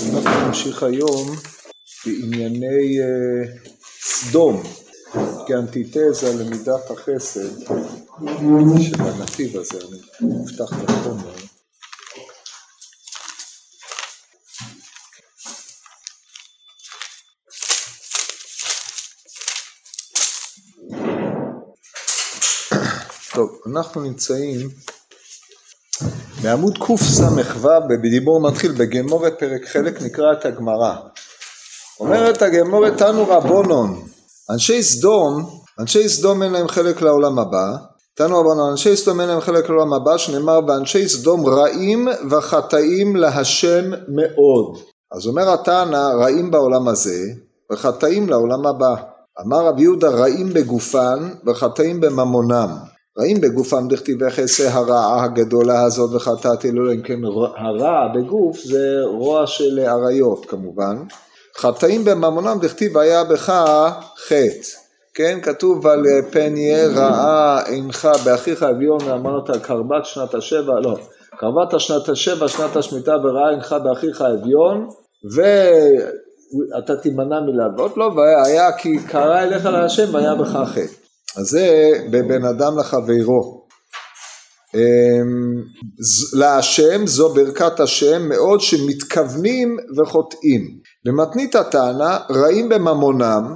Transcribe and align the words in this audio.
אנחנו 0.00 0.46
נמשיך 0.46 0.82
היום 0.82 1.36
בענייני 2.06 2.98
uh, 3.00 3.68
סדום 4.02 4.62
כאנטיתזה 5.46 6.34
למידת 6.34 6.90
החסד 6.90 7.60
שבנתיב 8.82 9.56
הזה, 9.56 9.78
אני 10.20 10.44
אפתח 10.44 10.84
את 10.84 10.90
החומר. 10.90 11.34
טוב, 23.34 23.60
אנחנו 23.66 24.00
נמצאים 24.02 24.70
בעמוד 26.44 26.78
קס"ו 26.78 27.68
בדיבור 27.88 28.40
מתחיל 28.40 28.72
בגמורת 28.72 29.38
פרק 29.38 29.64
חלק 29.68 30.02
נקרא 30.02 30.32
את 30.32 30.44
הגמרא. 30.44 30.94
אומרת 32.00 32.42
הגמורת 32.42 32.98
תנו 32.98 33.28
רבונון 33.28 34.02
אנשי 34.50 34.82
סדום 34.82 35.60
אנשי 35.80 36.08
סדום 36.08 36.42
אין 36.42 36.52
להם 36.52 36.68
חלק 36.68 37.02
לעולם 37.02 37.38
הבא. 37.38 37.76
תנו 38.14 38.40
רבונון 38.40 38.70
אנשי 38.70 38.96
סדום 38.96 39.20
אין 39.20 39.28
להם 39.28 39.40
חלק 39.40 39.68
לעולם 39.68 39.92
הבא 39.92 40.16
שנאמר 40.16 40.60
באנשי 40.60 41.08
סדום 41.08 41.46
רעים 41.46 42.08
וחטאים 42.30 43.16
להשם 43.16 43.90
מאוד. 43.90 44.78
אז 45.16 45.26
אומר 45.26 45.52
התנא 45.52 46.08
רעים 46.20 46.50
בעולם 46.50 46.88
הזה 46.88 47.18
וחטאים 47.72 48.28
לעולם 48.28 48.66
הבא. 48.66 48.94
אמר 49.46 49.66
רבי 49.66 49.82
יהודה 49.82 50.08
רעים 50.08 50.48
בגופן 50.54 51.30
וחטאים 51.46 52.00
בממונם 52.00 52.93
רעים 53.18 53.40
בגופם 53.40 53.88
דכתיב 53.88 54.22
איך 54.22 54.38
אעשה 54.38 54.72
הרעה 54.72 55.24
הגדולה 55.24 55.82
הזאת 55.82 56.14
וחטאתי? 56.14 56.72
לו 56.72 56.92
אם 56.92 57.02
כן 57.02 57.20
הרע 57.56 58.08
בגוף 58.14 58.58
זה 58.58 59.00
רוע 59.04 59.46
של 59.46 59.80
אריות 59.80 60.46
כמובן. 60.46 60.96
חטאים 61.56 62.04
בממונם 62.04 62.58
דכתיב 62.60 62.98
היה 62.98 63.24
בך 63.24 63.52
חטא. 64.28 64.78
כן 65.14 65.38
כתוב 65.42 65.86
על 65.86 66.02
פן 66.30 66.56
יהיה 66.56 66.88
רעה 66.88 67.66
אינך 67.66 68.08
באחיך 68.24 68.62
אביון 68.62 68.98
ואמרת 69.04 69.50
קרבת 69.62 70.04
שנת 70.04 70.34
השבע 70.34 70.80
לא 70.80 70.96
קרבת 71.38 71.80
שנת 71.80 72.08
השבע 72.08 72.48
שנת 72.48 72.76
השמיטה 72.76 73.16
ורעה 73.24 73.50
אינך 73.50 73.76
באחיך 73.84 74.22
אביון 74.22 74.88
ואתה 75.34 76.96
תימנע 76.96 77.40
מלעבוד? 77.40 77.92
לו 77.96 78.16
והיה 78.16 78.72
כי 78.72 78.98
קרא 79.08 79.42
אליך 79.42 79.66
להשם 79.66 80.14
והיה 80.14 80.34
בך 80.34 80.58
חטא 80.66 81.03
אז 81.36 81.46
זה 81.46 81.90
בבין 82.10 82.44
אדם 82.44 82.78
לחברו. 82.78 83.64
אמ, 84.74 85.62
להשם 86.32 87.06
זו 87.06 87.34
ברכת 87.34 87.80
השם 87.80 88.28
מאוד 88.28 88.60
שמתכוונים 88.60 89.76
וחוטאים. 89.96 90.78
למתנית 91.04 91.54
הטענה 91.54 92.18
רעים 92.30 92.68
בממונם 92.68 93.54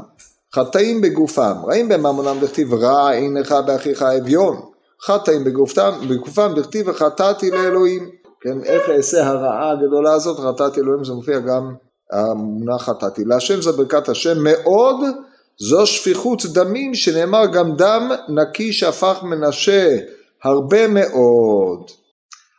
חטאים 0.55 1.01
בגופם. 1.01 1.55
רעים 1.67 1.89
בממונם 1.89 2.41
דכתיב 2.41 2.75
רע 2.75 3.11
עינך 3.11 3.55
באחיך 3.67 4.03
אביון. 4.03 4.61
חטאים 5.07 5.45
בגופם, 5.45 5.91
בגופם 6.09 6.53
דכתיב 6.57 6.89
וחטאתי 6.89 7.51
לאלוהים. 7.51 8.11
כן 8.41 8.65
איך 8.65 8.83
אעשה 8.91 9.27
הרעה 9.27 9.73
הגדולה 9.73 10.13
הזאת? 10.13 10.39
חטאתי 10.39 10.81
אלוהים 10.81 11.05
זה 11.05 11.13
מופיע 11.13 11.39
גם 11.39 11.75
המונח 12.13 12.83
חטאתי. 12.83 13.25
להשם 13.25 13.61
זו 13.61 13.73
ברכת 13.73 14.09
השם. 14.09 14.37
מאוד 14.41 14.97
זו 15.61 15.87
שפיכות 15.87 16.47
דמים 16.47 16.95
שנאמר 16.95 17.47
גם 17.47 17.77
דם 17.77 18.11
נקי 18.29 18.73
שהפך 18.73 19.19
מנשה 19.23 19.97
הרבה 20.45 20.89
מאוד. 20.89 21.91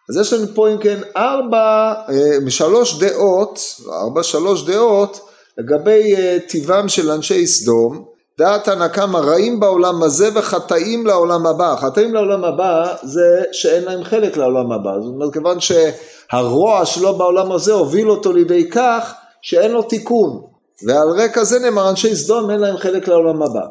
אז 0.10 0.18
יש 0.18 0.34
לנו 0.34 0.48
פה 0.56 0.70
אם 0.70 0.78
כן 0.78 1.00
ארבע, 1.18 1.94
אה, 2.10 2.50
שלוש 2.50 3.00
דעות, 3.00 3.60
ארבע 4.04 4.24
שלוש 4.24 4.64
דעות 4.64 5.30
לגבי 5.58 6.16
אה, 6.16 6.38
טיבם 6.48 6.90
של 6.90 7.12
אנשי 7.12 7.48
סדום. 7.48 8.06
דעת 8.40 8.68
הנקמה 8.68 9.20
רעים 9.20 9.60
בעולם 9.60 10.04
הזה 10.04 10.30
וחטאים 10.36 11.08
לעולם 11.08 11.48
הבא. 11.48 11.76
חטאים 11.76 12.14
לעולם 12.14 12.46
הבא 12.46 12.96
זה 13.04 13.44
שאין 13.52 13.84
להם 13.84 14.04
חלק 14.04 14.38
לעולם 14.38 14.72
הבא. 14.72 14.92
זאת 15.02 15.14
אומרת 15.14 15.34
כיוון 15.34 15.58
שהרוע 15.60 16.86
שלו 16.86 17.18
בעולם 17.18 17.52
הזה 17.52 17.74
הוביל 17.74 18.12
אותו 18.12 18.34
לידי 18.34 18.70
כך 18.70 19.14
שאין 19.42 19.72
לו 19.72 19.82
תיקון. 19.82 20.42
ועל 20.88 21.10
רקע 21.10 21.44
זה 21.44 21.60
נאמר 21.60 21.90
אנשי 21.90 22.16
סדום 22.16 22.52
אין 22.52 22.60
להם 22.60 22.78
חלק 22.78 23.08
לעולם 23.08 23.42
הבא. 23.42 23.66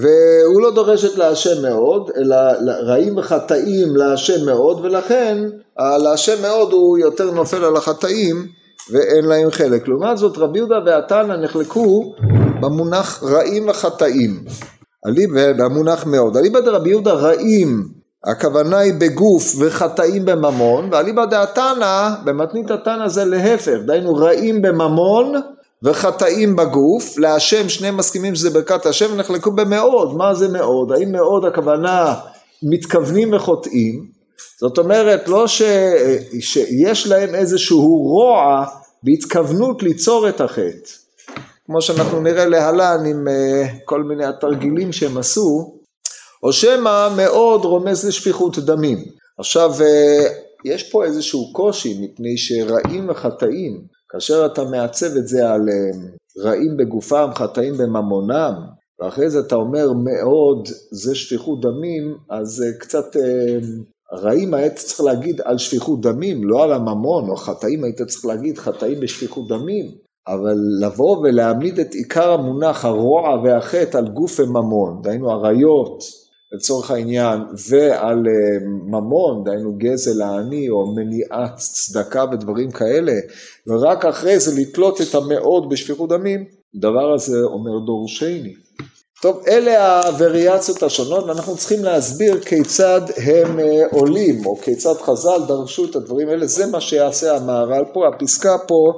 והוא 0.00 0.62
לא 0.62 0.74
דורש 0.74 1.04
את 1.04 1.18
להשם 1.18 1.62
מאוד, 1.62 2.10
אלא 2.16 2.36
רעים 2.86 3.16
וחטאים 3.16 3.96
להשם 3.96 4.46
מאוד, 4.46 4.80
ולכן 4.84 5.38
להשם 5.78 6.42
מאוד 6.42 6.72
הוא 6.72 6.98
יותר 6.98 7.30
נופל 7.30 7.64
על 7.64 7.76
החטאים 7.76 8.46
ואין 8.92 9.24
להם 9.24 9.50
חלק. 9.50 9.88
לעומת 9.88 10.18
זאת 10.18 10.38
רבי 10.38 10.58
יהודה 10.58 10.78
והתנא 10.86 11.36
נחלקו 11.36 12.14
במונח 12.60 13.22
רעים 13.22 13.68
וחטאים. 13.68 14.44
במונח 15.58 16.06
מאוד. 16.06 16.36
אליבא 16.36 16.60
דרבי 16.60 16.90
יהודה 16.90 17.12
רעים 17.12 17.88
הכוונה 18.24 18.78
היא 18.78 18.94
בגוף 18.98 19.54
וחטאים 19.60 20.24
בממון, 20.24 20.88
ואליבא 20.92 21.24
דעתנא 21.24 22.08
במתנית 22.24 22.70
התנא 22.70 23.08
זה 23.08 23.24
להפך, 23.24 23.78
דהיינו 23.86 24.14
רעים 24.14 24.62
בממון 24.62 25.34
וחטאים 25.84 26.56
בגוף, 26.56 27.18
להשם 27.18 27.68
שניהם 27.68 27.96
מסכימים 27.96 28.34
שזה 28.34 28.50
ברכת 28.50 28.86
השם 28.86 29.12
ונחלקו 29.12 29.50
במאוד, 29.50 30.16
מה 30.16 30.34
זה 30.34 30.48
מאוד? 30.48 30.92
האם 30.92 31.12
מאוד 31.12 31.44
הכוונה 31.44 32.14
מתכוונים 32.62 33.32
וחוטאים? 33.32 34.06
זאת 34.60 34.78
אומרת 34.78 35.28
לא 35.28 35.46
ש... 35.46 35.62
שיש 36.40 37.06
להם 37.06 37.34
איזשהו 37.34 37.96
רוע 37.96 38.64
בהתכוונות 39.02 39.82
ליצור 39.82 40.28
את 40.28 40.40
החטא, 40.40 40.90
כמו 41.66 41.82
שאנחנו 41.82 42.20
נראה 42.20 42.46
להלן 42.46 43.06
עם 43.06 43.28
אה, 43.28 43.66
כל 43.84 44.02
מיני 44.02 44.24
התרגילים 44.24 44.92
שהם 44.92 45.18
עשו, 45.18 45.74
או 46.42 46.52
שמא 46.52 47.08
מאוד 47.16 47.64
רומז 47.64 48.06
לשפיכות 48.06 48.58
דמים. 48.58 48.98
עכשיו 49.38 49.70
אה, 49.80 50.26
יש 50.64 50.90
פה 50.90 51.04
איזשהו 51.04 51.52
קושי 51.52 51.98
מפני 52.00 52.36
שרעים 52.36 53.08
וחטאים 53.10 53.93
כאשר 54.14 54.46
אתה 54.46 54.64
מעצב 54.64 55.16
את 55.16 55.28
זה 55.28 55.50
על 55.50 55.68
אה, 55.68 56.08
רעים 56.44 56.76
בגופם, 56.76 57.28
חטאים 57.34 57.74
בממונם, 57.76 58.54
ואחרי 59.00 59.30
זה 59.30 59.40
אתה 59.40 59.54
אומר 59.54 59.92
מאוד, 59.92 60.68
זה 60.90 61.14
שפיכות 61.14 61.60
דמים, 61.60 62.16
אז 62.30 62.64
קצת 62.78 63.16
אה, 63.16 63.58
רעים 64.12 64.54
היית 64.54 64.76
צריך 64.76 65.00
להגיד 65.00 65.40
על 65.44 65.58
שפיכות 65.58 66.00
דמים, 66.00 66.44
לא 66.44 66.64
על 66.64 66.72
הממון, 66.72 67.28
או 67.28 67.36
חטאים 67.36 67.84
היית 67.84 68.02
צריך 68.02 68.24
להגיד 68.26 68.58
חטאים 68.58 69.00
בשפיכות 69.00 69.48
דמים, 69.48 69.90
אבל 70.28 70.56
לבוא 70.80 71.18
ולהעמיד 71.18 71.78
את 71.78 71.94
עיקר 71.94 72.30
המונח 72.30 72.84
הרוע 72.84 73.42
והחטא 73.44 73.98
על 73.98 74.08
גוף 74.08 74.40
וממון, 74.40 75.02
דהיינו 75.02 75.30
עריות, 75.30 76.02
לצורך 76.54 76.90
העניין, 76.90 77.40
ועל 77.68 78.22
אה, 78.26 78.66
ממון, 78.86 79.44
דהיינו 79.44 79.74
גזל 79.78 80.22
העני 80.22 80.68
או 80.70 80.94
מניעת 80.94 81.56
צדקה 81.56 82.24
ודברים 82.32 82.70
כאלה, 82.70 83.12
ורק 83.66 84.04
אחרי 84.04 84.38
זה 84.38 84.60
לתלות 84.60 85.00
את 85.00 85.14
המאוד 85.14 85.68
בשפיכות 85.68 86.08
דמים, 86.10 86.44
הדבר 86.76 87.14
הזה 87.14 87.38
אומר 87.42 87.78
דורשני. 87.86 88.54
טוב, 89.22 89.42
אלה 89.48 90.00
הווריאציות 90.06 90.82
השונות 90.82 91.24
ואנחנו 91.24 91.56
צריכים 91.56 91.84
להסביר 91.84 92.40
כיצד 92.40 93.00
הם 93.16 93.60
אה, 93.60 93.82
עולים 93.90 94.46
או 94.46 94.56
כיצד 94.56 94.94
חז"ל 95.00 95.40
דרשו 95.48 95.84
את 95.84 95.96
הדברים 95.96 96.28
האלה, 96.28 96.46
זה 96.46 96.66
מה 96.66 96.80
שיעשה 96.80 97.36
המהר"ל 97.36 97.84
פה, 97.92 98.08
הפסקה 98.08 98.56
פה 98.68 98.92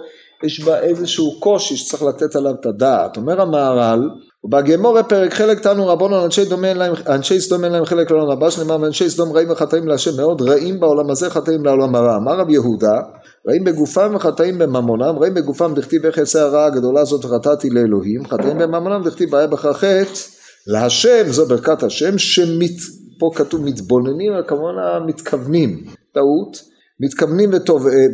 יש 0.45 0.61
בה 0.61 0.81
איזשהו 0.81 1.41
קושי 1.41 1.77
שצריך 1.77 2.03
לתת 2.03 2.37
עליו 2.37 2.53
את 2.61 2.66
הדעת. 2.66 3.16
אומר 3.16 3.41
המהר"ל, 3.41 4.11
ובגמורה 4.47 5.03
פרק 5.03 5.34
חלק 5.34 5.61
תנו 5.61 5.87
רבונו 5.89 6.25
אנשי, 6.25 7.41
סדום 7.41 7.65
אין 7.65 7.73
להם 7.73 7.84
חלק 7.84 8.11
לעולם 8.11 8.31
הבא 8.31 8.51
שנאמר 8.51 8.81
ואנשי 8.81 9.11
סדום 9.11 9.33
רעים 9.33 9.51
וחטאים 9.51 9.89
להשם 9.89 10.17
מאוד 10.17 10.43
רעים 10.43 10.81
בעולם 10.81 11.11
הזה 11.11 11.31
חטאים 11.31 11.65
לעולם 11.65 11.95
הרע. 11.95 12.17
אמר 12.17 12.41
רב 12.41 12.51
יהודה 12.51 13.01
רעים 13.49 13.65
בגופם 13.65 14.12
וחטאים 14.15 14.59
בממונם 14.59 15.19
רעים 15.21 15.34
בגופם 15.34 15.75
דכתיב 15.75 16.07
איך 16.07 16.19
אעשה 16.19 16.43
הרעה 16.43 16.66
הגדולה 16.66 17.01
הזאת 17.01 17.25
וחטאתי 17.25 17.71
לאלוהים 17.71 18.27
חטאים 18.27 18.59
בממונם 18.59 19.03
דכתיב 19.04 19.34
היה 19.34 19.47
בך 19.47 19.66
חטא 19.66 20.21
להשם 20.66 21.22
זו 21.27 21.47
ברכת 21.47 21.83
השם 21.83 22.19
שמת 22.19 22.77
פה 23.19 23.31
כתוב 23.34 23.65
מתבוננים 23.65 24.33
כמובן 24.47 24.72
מתכוונים 25.07 25.84
טעות 26.13 26.76
מתכוונים 27.01 27.51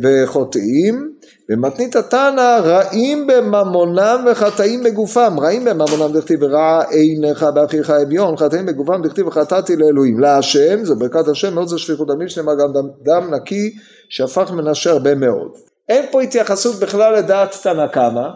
וחוטאים 0.03 1.13
ומתנית 1.49 1.95
התנא 1.95 2.59
רעים 2.63 3.27
בממונם 3.27 4.25
וחטאים 4.31 4.83
בגופם. 4.83 5.39
רעים 5.39 5.65
בממונם 5.65 6.13
דכתיב 6.13 6.43
רע 6.43 6.83
עיניך 6.89 7.43
באחיך 7.43 7.89
אביון 7.89 8.37
חטאים 8.37 8.65
בגופם 8.65 9.01
דכתיב 9.03 9.27
וחטאתי 9.27 9.75
לאלוהים. 9.75 10.19
להשם 10.19 10.85
זו 10.85 10.95
ברכת 10.95 11.27
השם 11.27 11.53
מאוד 11.53 11.67
זו 11.67 11.79
שפיכות 11.79 12.07
דמים 12.07 12.27
שנאמר 12.27 12.53
גם 12.53 12.73
דם, 12.73 12.87
דם 13.03 13.33
נקי 13.33 13.73
שהפך 14.09 14.51
מנשה 14.51 14.91
הרבה 14.91 15.15
מאוד. 15.15 15.51
אין 15.89 16.05
פה 16.11 16.21
התייחסות 16.21 16.75
בכלל 16.75 17.15
לדעת 17.15 17.55
תנא 17.63 17.87
קמא 17.87 18.27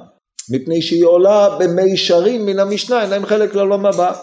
מפני 0.51 0.81
שהיא 0.81 1.05
עולה 1.05 1.49
במישרין 1.59 2.45
מן 2.45 2.59
המשנה 2.59 3.01
אין 3.01 3.09
להם 3.09 3.25
חלק 3.25 3.55
לעולם 3.55 3.85
הבא. 3.85 4.13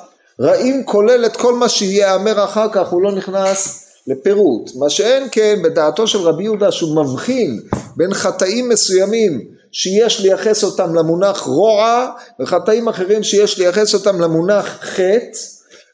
רעים 0.41 0.85
כולל 0.85 1.25
את 1.27 1.37
כל 1.37 1.55
מה 1.55 1.69
שייאמר 1.69 2.45
אחר 2.45 2.69
כך 2.73 2.89
הוא 2.89 3.03
לא 3.03 3.13
נכנס 3.13 3.84
לפירוט. 4.07 4.71
מה 4.77 4.91
שאין 4.91 5.29
כן 5.33 5.61
בדעתו 5.65 6.07
של 6.07 6.19
רבי 6.19 6.43
יהודה 6.43 6.73
שהוא 6.73 6.97
מבחין 6.97 7.61
בין 7.97 8.15
חטאים 8.15 8.69
מסוימים 8.69 9.41
שיש 9.73 10.21
לייחס 10.21 10.65
אותם 10.65 10.95
למונח 10.95 11.41
רוע 11.41 12.11
וחטאים 12.41 12.89
אחרים 12.89 13.23
שיש 13.23 13.59
לייחס 13.59 13.95
אותם 13.95 14.21
למונח 14.21 14.79
חטא 14.83 15.39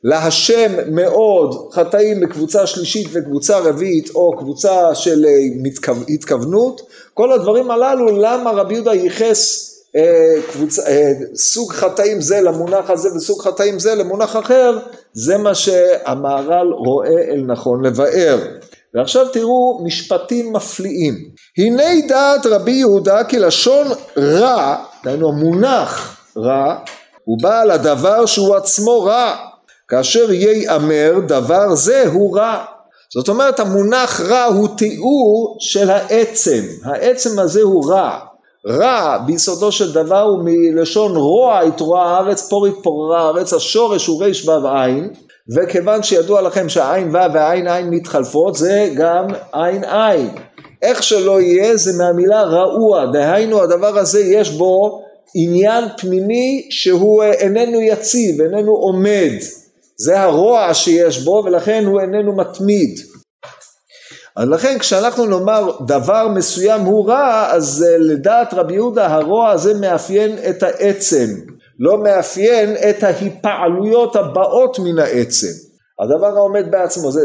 להשם 0.04 0.94
מאוד 0.94 1.68
חטאים 1.72 2.20
בקבוצה 2.20 2.66
שלישית 2.66 3.08
וקבוצה 3.12 3.58
רביעית 3.58 4.10
או 4.14 4.36
קבוצה 4.38 4.94
של 4.94 5.24
אה, 5.24 5.92
התכוונות 6.08 6.82
כל 7.14 7.32
הדברים 7.32 7.70
הללו 7.70 8.16
למה 8.16 8.50
רבי 8.50 8.74
יהודה 8.74 8.94
ייחס 8.94 9.69
אה, 9.96 10.42
קבוצה, 10.52 10.82
אה, 10.82 11.12
סוג 11.34 11.72
חטאים 11.72 12.20
זה 12.20 12.40
למונח 12.40 12.90
הזה 12.90 13.08
וסוג 13.16 13.42
חטאים 13.42 13.78
זה 13.78 13.94
למונח 13.94 14.36
אחר 14.36 14.78
זה 15.12 15.38
מה 15.38 15.54
שהמהר"ל 15.54 16.72
רואה 16.72 17.22
אל 17.30 17.44
נכון 17.46 17.84
לבאר 17.84 18.38
ועכשיו 18.94 19.28
תראו 19.28 19.80
משפטים 19.84 20.52
מפליאים 20.52 21.14
הנה 21.58 22.06
דעת 22.08 22.46
רבי 22.46 22.72
יהודה 22.72 23.24
כי 23.24 23.38
לשון 23.38 23.86
רע 24.16 24.84
דהיינו 25.04 25.28
המונח 25.28 26.16
רע 26.36 26.76
הוא 27.24 27.38
בא 27.42 27.60
על 27.60 27.70
הדבר 27.70 28.26
שהוא 28.26 28.56
עצמו 28.56 29.02
רע 29.02 29.36
כאשר 29.90 30.32
ייאמר 30.32 31.12
דבר 31.28 31.74
זה 31.74 32.04
הוא 32.06 32.36
רע. 32.36 32.64
זאת 33.14 33.28
אומרת 33.28 33.60
המונח 33.60 34.20
רע 34.20 34.44
הוא 34.44 34.68
תיאור 34.78 35.56
של 35.60 35.90
העצם, 35.90 36.62
העצם 36.84 37.38
הזה 37.38 37.62
הוא 37.62 37.92
רע. 37.92 38.18
רע 38.66 39.18
ביסודו 39.26 39.72
של 39.72 39.92
דבר 39.92 40.22
הוא 40.22 40.42
מלשון 40.44 41.16
רוע 41.16 41.60
התרועה 41.60 42.16
הארץ 42.16 42.48
פור 42.48 42.66
התפוררה 42.66 43.20
הארץ 43.20 43.52
השורש 43.52 44.06
הוא 44.06 44.24
רי"ו 44.24 44.68
עין 44.68 45.10
וכיוון 45.56 46.02
שידוע 46.02 46.40
לכם 46.40 46.68
שהעין 46.68 47.08
ו' 47.08 47.32
והעין 47.34 47.68
עין 47.68 47.90
מתחלפות 47.90 48.54
זה 48.54 48.90
גם 48.96 49.26
עין 49.52 49.84
עין. 49.84 50.28
איך 50.82 51.02
שלא 51.02 51.40
יהיה 51.40 51.76
זה 51.76 51.92
מהמילה 51.98 52.42
רעוע. 52.42 53.06
דהיינו 53.12 53.62
הדבר 53.62 53.98
הזה 53.98 54.20
יש 54.20 54.50
בו 54.50 55.02
עניין 55.34 55.84
פנימי 55.98 56.66
שהוא 56.70 57.22
איננו 57.22 57.80
יציב 57.80 58.40
איננו 58.40 58.72
עומד. 58.72 59.32
זה 59.96 60.20
הרוע 60.20 60.74
שיש 60.74 61.18
בו 61.24 61.42
ולכן 61.44 61.84
הוא 61.86 62.00
איננו 62.00 62.36
מתמיד. 62.36 63.00
אז 64.40 64.48
לכן 64.48 64.78
כשאנחנו 64.78 65.26
נאמר 65.26 65.70
דבר 65.86 66.28
מסוים 66.28 66.80
הוא 66.80 67.08
רע 67.08 67.48
אז 67.50 67.86
לדעת 67.98 68.54
רבי 68.54 68.74
יהודה 68.74 69.06
הרוע 69.06 69.50
הזה 69.50 69.74
מאפיין 69.74 70.36
את 70.48 70.62
העצם 70.62 71.26
לא 71.78 71.98
מאפיין 71.98 72.76
את 72.90 73.02
ההיפעלויות 73.02 74.16
הבאות 74.16 74.78
מן 74.78 74.98
העצם. 74.98 75.52
הדבר 76.02 76.26
העומד 76.26 76.70
בעצמו 76.70 77.12
זה, 77.12 77.20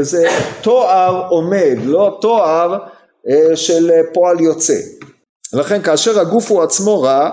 זה 0.00 0.26
תואר 0.62 1.26
עומד 1.28 1.76
לא 1.84 2.18
תואר 2.20 2.78
אה, 3.30 3.56
של 3.56 3.90
פועל 4.14 4.40
יוצא. 4.40 4.78
לכן 5.52 5.82
כאשר 5.82 6.20
הגוף 6.20 6.50
הוא 6.50 6.62
עצמו 6.62 7.02
רע 7.02 7.30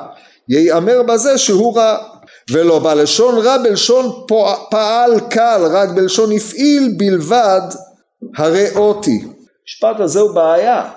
ייאמר 0.49 1.03
בזה 1.03 1.37
שהוא 1.37 1.77
רע. 1.77 1.97
ולא 2.51 2.79
בלשון 2.79 3.37
רע 3.37 3.57
בלשון 3.57 4.25
פעל 4.71 5.19
קל 5.29 5.61
רק 5.71 5.89
בלשון 5.89 6.31
הפעיל 6.31 6.93
בלבד 6.97 7.61
הרי 8.37 8.75
אותי. 8.75 9.25
המשפט 9.61 9.99
הזה 9.99 10.19
הוא 10.19 10.31
בעיה 10.31 10.89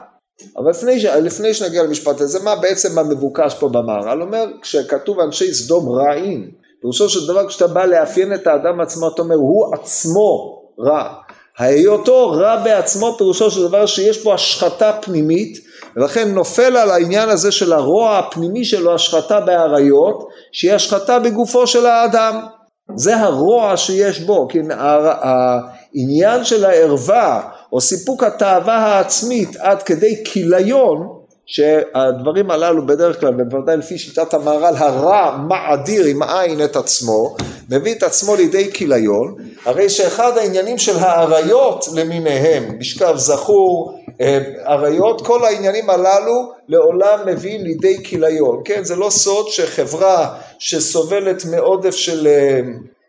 אבל 0.57 0.71
לפני. 0.71 1.03
לפני 1.23 1.55
שנגיע 1.55 1.83
למשפט 1.83 2.21
הזה 2.21 2.43
מה 2.45 2.57
בעצם 2.57 2.99
המבוקש 2.99 3.55
פה 3.55 3.69
במהר"ל 3.69 4.23
אומר 4.23 4.47
כשכתוב 4.63 5.21
אנשי 5.21 5.55
סדום 5.55 5.89
רעים 5.89 6.51
פירושו 6.81 7.09
של 7.09 7.27
דבר 7.27 7.49
כשאתה 7.49 7.67
בא 7.67 7.85
לאפיין 7.85 8.35
את 8.35 8.47
האדם 8.47 8.81
עצמו 8.81 9.09
אתה 9.09 9.23
אומר 9.23 9.35
הוא 9.35 9.75
עצמו 9.75 10.63
רע 10.81 11.15
היותו 11.59 12.31
רע 12.31 12.57
בעצמו 12.57 13.15
פירושו 13.19 13.51
של 13.51 13.69
דבר 13.69 13.87
שיש 13.87 14.23
פה 14.23 14.35
השחתה 14.35 14.93
פנימית 15.03 15.59
ולכן 15.97 16.29
נופל 16.31 16.77
על 16.77 16.91
העניין 16.91 17.29
הזה 17.29 17.53
של 17.53 17.73
הרוע 17.73 18.19
הפנימי 18.19 18.65
שלו 18.65 18.95
השחתה 18.95 19.41
באריות 19.41 20.29
שהיא 20.53 20.73
השחתה 20.73 21.19
בגופו 21.19 21.67
של 21.67 21.87
האדם 21.87 22.47
זה 22.97 23.17
הרוע 23.17 23.77
שיש 23.77 24.21
בו 24.21 24.49
כי 24.49 24.59
העניין 24.71 26.45
של 26.45 26.65
הערווה 26.65 27.41
או 27.73 27.81
סיפוק 27.81 28.23
התאווה 28.23 28.77
העצמית 28.77 29.57
עד 29.57 29.83
כדי 29.83 30.25
כיליון 30.25 31.09
שהדברים 31.47 32.51
הללו 32.51 32.87
בדרך 32.87 33.21
כלל 33.21 33.33
בוודאי 33.33 33.77
לפי 33.77 33.99
שיטת 33.99 34.35
המהר"ל 34.35 34.75
הרע 34.77 35.37
מעדיר 35.49 36.05
עם 36.05 36.23
עין 36.23 36.65
את 36.65 36.77
עצמו 36.77 37.37
מביא 37.71 37.95
את 37.95 38.03
עצמו 38.03 38.37
לידי 38.37 38.73
כיליון 38.73 39.35
הרי 39.65 39.89
שאחד 39.89 40.39
העניינים 40.39 40.79
של 40.79 40.97
האריות 40.99 41.85
למיניהם 41.95 42.79
משכב 42.79 43.17
זכור 43.17 44.04
אה, 44.21 44.39
אריות 44.67 45.27
כל 45.27 45.45
העניינים 45.45 45.91
הללו 45.91 46.53
לעולם 46.69 47.19
מביאים 47.27 47.65
לידי 47.65 48.05
כיליון 48.05 48.63
כן? 48.65 48.85
זה 48.85 48.97
לא 48.97 49.11
סוד 49.11 49.49
שחברה 49.49 50.39
שסובלת 50.59 51.45
מעודף 51.45 51.95
של 51.95 52.27
אה, 52.27 52.61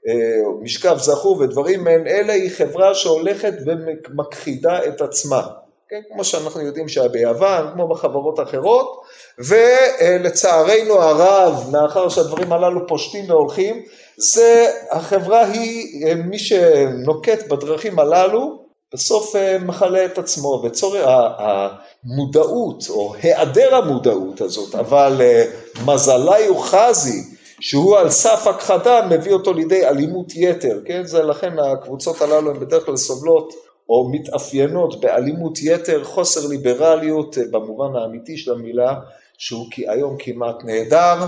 אה, 0.07 0.41
משכב 0.61 0.97
זכור 0.97 1.39
ודברים 1.39 1.83
מעין 1.83 2.07
אלה 2.07 2.33
היא 2.33 2.51
חברה 2.51 2.93
שהולכת 2.93 3.53
ומכחידה 3.65 4.85
את 4.85 5.01
עצמה 5.01 5.41
כן, 5.89 6.01
כמו 6.13 6.23
שאנחנו 6.23 6.61
יודעים 6.61 6.87
שהיה 6.87 7.07
ביוון, 7.07 7.71
כמו 7.73 7.87
בחברות 7.87 8.39
אחרות, 8.39 9.01
ולצערנו 9.39 10.93
הרב, 10.93 11.69
מאחר 11.71 12.09
שהדברים 12.09 12.53
הללו 12.53 12.87
פושטים 12.87 13.29
והולכים, 13.29 13.81
זה 14.17 14.71
החברה 14.91 15.45
היא, 15.45 16.15
מי 16.15 16.39
שנוקט 16.39 17.47
בדרכים 17.47 17.99
הללו, 17.99 18.64
בסוף 18.93 19.35
אה, 19.35 19.57
מכלה 19.59 20.05
את 20.05 20.17
עצמו, 20.17 20.61
וצורך 20.63 21.05
המודעות 21.37 22.85
או 22.89 23.15
היעדר 23.21 23.75
המודעות 23.75 24.41
הזאת, 24.41 24.75
אבל 24.75 25.17
אה, 25.21 25.45
מזלי 25.85 26.45
הוא 26.47 26.59
חזי 26.59 27.23
שהוא 27.59 27.97
על 27.97 28.09
סף 28.09 28.47
הכחדה 28.47 29.07
מביא 29.09 29.33
אותו 29.33 29.53
לידי 29.53 29.85
אלימות 29.85 30.35
יתר, 30.35 30.79
כן? 30.85 31.05
זה 31.05 31.23
לכן 31.23 31.59
הקבוצות 31.59 32.21
הללו 32.21 32.51
הן 32.51 32.59
בדרך 32.59 32.85
כלל 32.85 32.97
סובלות 32.97 33.53
או 33.89 34.09
מתאפיינות 34.11 35.01
באלימות 35.01 35.59
יתר, 35.61 36.03
חוסר 36.03 36.47
ליברליות 36.47 37.37
אה, 37.37 37.43
במובן 37.51 37.95
האמיתי 37.95 38.37
של 38.37 38.51
המילה, 38.51 38.95
שהוא 39.37 39.65
היום 39.87 40.15
כמעט 40.19 40.63
נהדר, 40.63 41.25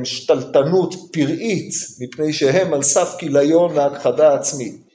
ובשתלטנות 0.00 0.94
פראית, 1.12 1.72
מפני 2.00 2.32
שהם 2.32 2.74
על 2.74 2.82
סף 2.82 3.14
כיליון 3.18 3.74
להכחדה 3.74 4.34
עצמית. 4.34 4.91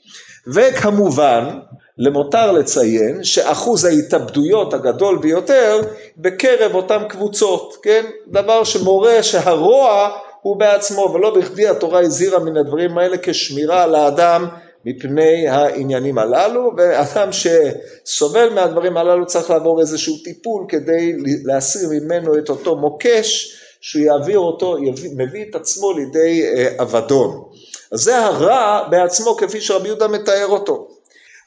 וכמובן, 0.53 1.59
למותר 1.97 2.51
לציין 2.51 3.23
שאחוז 3.23 3.85
ההתאבדויות 3.85 4.73
הגדול 4.73 5.17
ביותר 5.17 5.81
בקרב 6.17 6.75
אותן 6.75 7.03
קבוצות, 7.09 7.75
כן? 7.83 8.05
דבר 8.27 8.63
שמורה 8.63 9.23
שהרוע 9.23 10.09
הוא 10.41 10.59
בעצמו, 10.59 11.11
ולא 11.13 11.35
בכדי 11.35 11.67
התורה 11.67 11.99
הזהירה 11.99 12.39
מן 12.39 12.57
הדברים 12.57 12.97
האלה 12.97 13.17
כשמירה 13.21 13.83
על 13.83 13.95
האדם 13.95 14.47
מפני 14.85 15.47
העניינים 15.47 16.17
הללו, 16.17 16.71
ואדם 16.77 17.29
שסובל 17.31 18.49
מהדברים 18.49 18.97
הללו 18.97 19.25
צריך 19.25 19.49
לעבור 19.49 19.79
איזשהו 19.79 20.17
טיפול 20.23 20.65
כדי 20.69 21.13
להסיר 21.45 21.89
ממנו 21.89 22.37
את 22.37 22.49
אותו 22.49 22.75
מוקש, 22.75 23.57
שהוא 23.81 24.01
יעביר 24.03 24.39
אותו, 24.39 24.83
יביא, 24.83 25.09
מביא 25.17 25.45
את 25.49 25.55
עצמו 25.55 25.93
לידי 25.93 26.43
אה, 26.45 26.81
אבדון. 26.81 27.43
אז 27.91 27.99
זה 27.99 28.17
הרע 28.17 28.87
בעצמו 28.89 29.37
כפי 29.37 29.61
שרבי 29.61 29.87
יהודה 29.87 30.07
מתאר 30.07 30.47
אותו. 30.47 30.87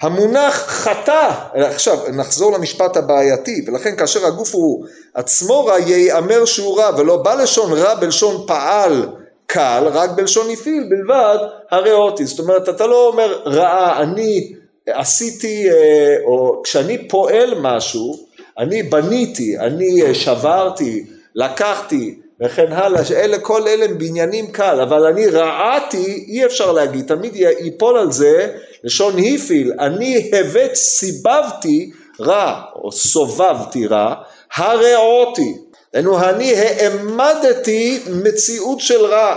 המונח 0.01 0.55
חטא, 0.55 1.31
עכשיו 1.55 1.99
נחזור 2.13 2.53
למשפט 2.53 2.97
הבעייתי, 2.97 3.65
ולכן 3.67 3.97
כאשר 3.97 4.27
הגוף 4.27 4.55
הוא 4.55 4.87
עצמו 5.15 5.65
רע 5.65 5.79
ייאמר 5.79 6.45
שהוא 6.45 6.79
רע, 6.79 6.91
ולא 6.99 7.17
בא 7.17 7.35
לשון 7.35 7.73
רע 7.73 7.95
בלשון 7.95 8.45
פעל 8.47 9.07
קל, 9.47 9.89
רק 9.93 10.11
בלשון 10.11 10.51
הפעיל 10.51 10.85
בלבד, 10.91 11.39
הרי 11.71 11.93
אותי. 11.93 12.27
זאת 12.27 12.39
אומרת, 12.39 12.69
אתה 12.69 12.87
לא 12.87 13.07
אומר 13.07 13.43
רעה, 13.47 14.03
אני 14.03 14.53
עשיתי, 14.89 15.71
אה, 15.71 16.17
או 16.25 16.61
כשאני 16.65 17.09
פועל 17.09 17.55
משהו, 17.61 18.17
אני 18.59 18.83
בניתי, 18.83 19.59
אני 19.59 20.03
אה, 20.03 20.15
שברתי, 20.15 21.07
לקחתי, 21.35 22.21
וכן 22.45 22.73
הלאה, 22.73 23.05
שאלה, 23.05 23.39
כל 23.39 23.69
אלה 23.69 23.85
הם 23.85 23.99
בעניינים 23.99 24.47
קל, 24.47 24.81
אבל 24.81 25.07
אני 25.07 25.27
רעתי, 25.27 26.25
אי 26.29 26.47
אפשר 26.47 26.73
להגיד, 26.73 27.07
תמיד 27.07 27.37
ייפול 27.37 27.99
על 27.99 28.13
זה 28.13 28.49
לשון 28.85 29.13
הפעיל, 29.19 29.73
אני 29.81 30.31
הבאת, 30.33 30.75
סיבבתי 30.75 31.91
רע, 32.21 32.61
או 32.75 32.93
סובבתי 32.93 33.87
רע, 33.87 34.15
הרעותי. 34.55 35.55
דהיינו, 35.93 36.21
אני 36.21 36.55
העמדתי 36.55 38.01
מציאות 38.07 38.81
של 38.81 39.05
רע. 39.05 39.37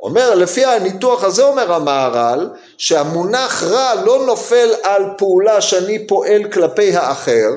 אומר, 0.00 0.34
לפי 0.34 0.64
הניתוח 0.64 1.24
הזה 1.24 1.44
אומר 1.44 1.72
המהר"ל, 1.72 2.50
שהמונח 2.78 3.62
רע 3.62 3.94
לא 4.04 4.26
נופל 4.26 4.70
על 4.82 5.02
פעולה 5.18 5.60
שאני 5.60 6.06
פועל 6.06 6.44
כלפי 6.44 6.96
האחר, 6.96 7.48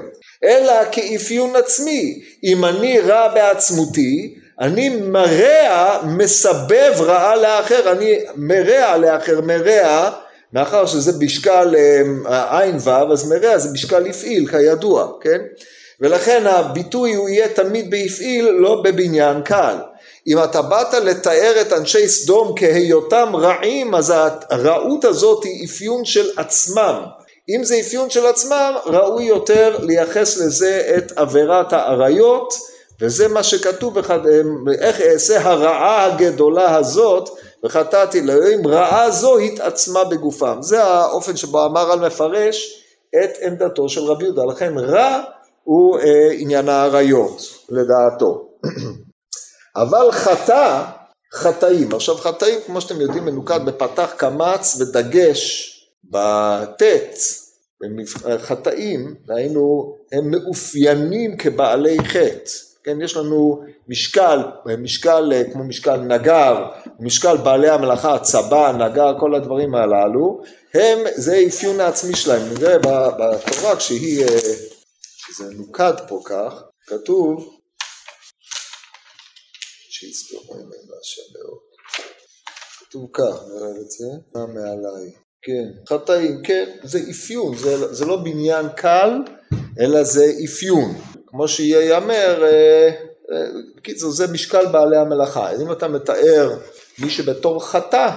אלא 0.44 0.74
כאפיון 0.92 1.56
עצמי. 1.56 2.22
אם 2.44 2.66
אני 2.66 3.00
רע 3.00 3.28
בעצמותי, 3.28 4.35
אני 4.60 4.90
מרע, 4.90 6.02
מסבב 6.06 6.94
רעה 7.00 7.36
לאחר, 7.36 7.92
אני 7.92 8.20
מרע 8.36 8.98
לאחר, 8.98 9.42
מרע 9.42 10.10
מאחר 10.54 10.86
שזה 10.86 11.26
משקל 11.26 11.76
אה, 12.28 12.60
עין 12.60 12.78
ו', 12.84 13.12
אז 13.12 13.30
מרע 13.30 13.58
זה 13.58 13.70
משקל 13.74 14.08
הפעיל 14.08 14.48
כידוע, 14.48 15.12
כן? 15.22 15.42
ולכן 16.02 16.48
הביטוי 16.48 17.14
הוא 17.14 17.30
יהיה 17.30 17.48
תמיד 17.48 17.92
בהפעיל, 17.92 18.50
לא 18.50 18.82
בבניין 18.84 19.42
קל. 19.42 19.76
אם 20.28 20.44
אתה 20.44 20.62
באת 20.62 20.94
לתאר 20.94 21.54
את 21.62 21.74
אנשי 21.74 22.08
סדום 22.08 22.54
כהיותם 22.56 23.36
רעים, 23.36 23.96
אז 23.96 24.14
הרעות 24.50 25.06
הזאת 25.06 25.44
היא 25.44 25.66
אפיון 25.66 26.06
של 26.06 26.30
עצמם. 26.38 27.04
אם 27.50 27.64
זה 27.64 27.80
אפיון 27.80 28.10
של 28.10 28.26
עצמם, 28.26 28.74
ראוי 28.86 29.24
יותר 29.24 29.78
לייחס 29.82 30.38
לזה 30.38 30.82
את 30.98 31.12
עבירת 31.16 31.74
האריות, 31.74 32.54
וזה 33.02 33.28
מה 33.28 33.44
שכתוב, 33.44 33.98
איך 34.80 35.02
אעשה 35.02 35.42
הרעה 35.42 36.06
הגדולה 36.06 36.76
הזאת, 36.76 37.30
וחטאתי 37.64 38.22
לאלוהים, 38.22 38.68
רעה 38.68 39.12
זו 39.12 39.38
התעצמה 39.38 40.04
בגופם. 40.04 40.58
זה 40.62 40.84
האופן 40.84 41.38
שבו 41.38 41.66
אמר 41.66 41.92
על 41.92 42.00
מפרש 42.00 42.84
את 43.24 43.30
עמדתו 43.42 43.90
של 43.90 44.02
רבי 44.02 44.24
יהודה. 44.24 44.46
לכן 44.46 44.78
רע 44.78 45.22
הוא 45.64 46.00
אה, 46.00 46.32
עניין 46.32 46.70
האריות, 46.70 47.42
לדעתו. 47.70 48.50
אבל 49.84 50.12
חטא, 50.12 50.84
חטאים. 51.34 51.94
עכשיו 51.96 52.16
חטאים, 52.16 52.60
כמו 52.66 52.82
שאתם 52.82 53.02
יודעים, 53.02 53.26
מנוקד 53.26 53.66
בפתח 53.66 54.14
קמץ 54.18 54.78
ודגש 54.82 55.72
בטית. 56.04 57.46
חטאים, 58.38 59.16
דהיינו, 59.26 59.96
הם 60.12 60.32
מאופיינים 60.32 61.38
כבעלי 61.38 61.98
חטא. 62.04 62.75
כן, 62.86 63.02
יש 63.02 63.16
לנו 63.16 63.64
משקל, 63.88 64.40
משקל 64.78 65.34
כמו 65.54 65.64
משקל 65.64 65.98
נגר, 65.98 66.66
משקל 67.00 67.38
בעלי 67.38 67.70
המלאכה, 67.70 68.20
צבא, 68.20 68.72
נגר, 68.72 69.20
כל 69.20 69.36
הדברים 69.36 69.76
הללו, 69.76 70.42
הם, 70.74 71.00
זה 71.16 71.44
אפיון 71.48 71.80
העצמי 71.80 72.16
שלהם. 72.16 72.54
נראה 72.54 72.78
בתורה 72.80 73.76
כשהיא, 73.76 74.26
כשזה 75.18 75.44
נוקד 75.54 75.94
פה 76.08 76.22
כך, 76.26 76.64
כתוב 76.88 77.60
שיסתובב 79.90 80.64
בהשם 80.70 81.22
מאוד. 81.38 81.60
כתוב 82.80 83.10
כך, 83.14 83.42
נראה 83.48 83.70
את 83.82 83.92
זה, 83.92 84.08
מה 84.36 84.46
מעליי. 84.46 85.12
כן, 85.42 85.96
חטאים, 85.96 86.42
כן, 86.44 86.78
זה 86.84 87.00
אפיון, 87.12 87.58
זה, 87.58 87.94
זה 87.94 88.06
לא 88.06 88.18
בניין 88.18 88.66
קל, 88.78 89.10
אלא 89.80 90.04
זה 90.04 90.26
אפיון. 90.46 91.15
כמו 91.36 91.48
שייאמר, 91.48 92.44
אה, 92.44 92.90
אה, 93.32 93.46
בקיצור, 93.78 94.12
זה 94.12 94.28
משקל 94.28 94.66
בעלי 94.66 94.98
המלאכה. 94.98 95.52
אם 95.62 95.72
אתה 95.72 95.88
מתאר 95.88 96.54
מי 97.00 97.10
שבתור 97.10 97.66
חטא, 97.66 98.10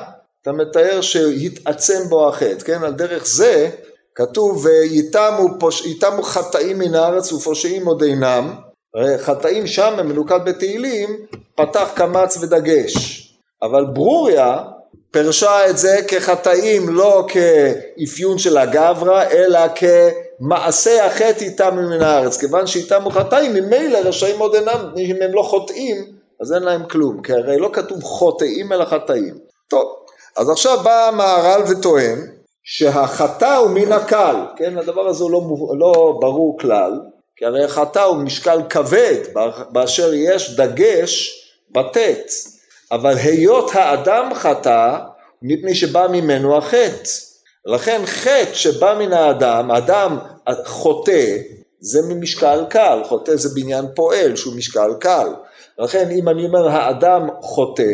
אתה 0.42 0.52
מתאר 0.52 1.00
שהתעצם 1.00 2.08
בו 2.08 2.28
החטא, 2.28 2.64
כן? 2.64 2.84
על 2.84 2.92
דרך 2.92 3.26
זה 3.26 3.70
כתוב 4.14 4.66
ויתמו 4.66 6.22
חטאים 6.22 6.78
מן 6.78 6.94
הארץ 6.94 7.32
ופושעים 7.32 7.87
עוד 7.87 8.02
אינם, 8.02 8.54
חטאים 9.18 9.66
שם 9.66 9.96
מנוקד 10.04 10.40
בתהילים, 10.44 11.16
פתח 11.54 11.88
קמץ 11.94 12.37
ודגש. 12.37 13.25
אבל 13.62 13.84
ברוריה 13.84 14.58
פירשה 15.10 15.70
את 15.70 15.78
זה 15.78 15.96
כחטאים 16.08 16.88
לא 16.88 17.26
כאפיון 17.28 18.38
של 18.38 18.58
הגברא, 18.58 19.22
אלא 19.22 19.58
כמעשה 20.38 21.07
החטא 21.07 21.45
איתם 21.45 21.76
מן 21.76 22.02
הארץ. 22.02 22.37
כיוון 22.37 22.66
שאיתם 22.66 23.02
הוא 23.02 23.12
חטאים, 23.12 23.52
ממילא 23.54 23.99
רשעים 23.99 24.38
עוד 24.38 24.54
אינם, 24.54 24.92
אם 24.97 25.16
הם 25.23 25.30
לא 25.35 25.42
חוטאים, 25.42 26.04
אז 26.40 26.52
אין 26.52 26.62
להם 26.62 26.85
כלום. 26.85 27.23
כי 27.23 27.33
הרי 27.33 27.59
לא 27.59 27.71
כתוב 27.73 28.02
חוטאים 28.02 28.73
אלא 28.73 28.85
חטאים. 28.85 29.38
טוב, 29.68 29.97
אז 30.37 30.50
עכשיו 30.50 30.78
בא 30.83 31.09
המהר"ל 31.09 31.62
וטוען 31.71 32.18
שהחטא 32.62 33.57
הוא 33.57 33.71
מן 33.71 33.92
הקל, 33.92 34.37
כן? 34.57 34.78
הדבר 34.78 35.07
הזה 35.07 35.25
הוא 35.25 35.30
לא, 35.30 35.40
לא 35.78 36.18
ברור 36.21 36.59
כלל. 36.59 37.00
כי 37.37 37.45
הרי 37.45 37.64
החטא 37.64 37.99
הוא 37.99 38.16
משקל 38.16 38.62
כבד, 38.71 39.16
באשר 39.71 40.14
יש 40.14 40.57
דגש 40.57 41.45
בטית. 41.71 42.33
אבל 42.92 43.14
היות 43.16 43.71
האדם 43.75 44.35
חטא, 44.35 44.99
מפני 45.42 45.75
שבא 45.75 46.07
ממנו 46.12 46.57
החטא. 46.57 47.27
לכן 47.68 48.02
חטא 48.06 48.54
שבא 48.54 48.94
מן 48.98 49.12
האדם, 49.12 49.70
אדם 49.70 50.18
חוטא, 50.66 51.37
זה 51.80 52.02
ממשקל 52.08 52.64
קל, 52.70 53.00
חוטא 53.04 53.37
זה 53.37 53.48
בניין 53.54 53.84
פועל 53.94 54.37
שהוא 54.37 54.56
משקל 54.56 54.90
קל. 55.00 55.28
לכן 55.78 56.10
אם 56.10 56.28
אני 56.28 56.46
אומר 56.46 56.68
האדם 56.68 57.28
חוטא, 57.40 57.92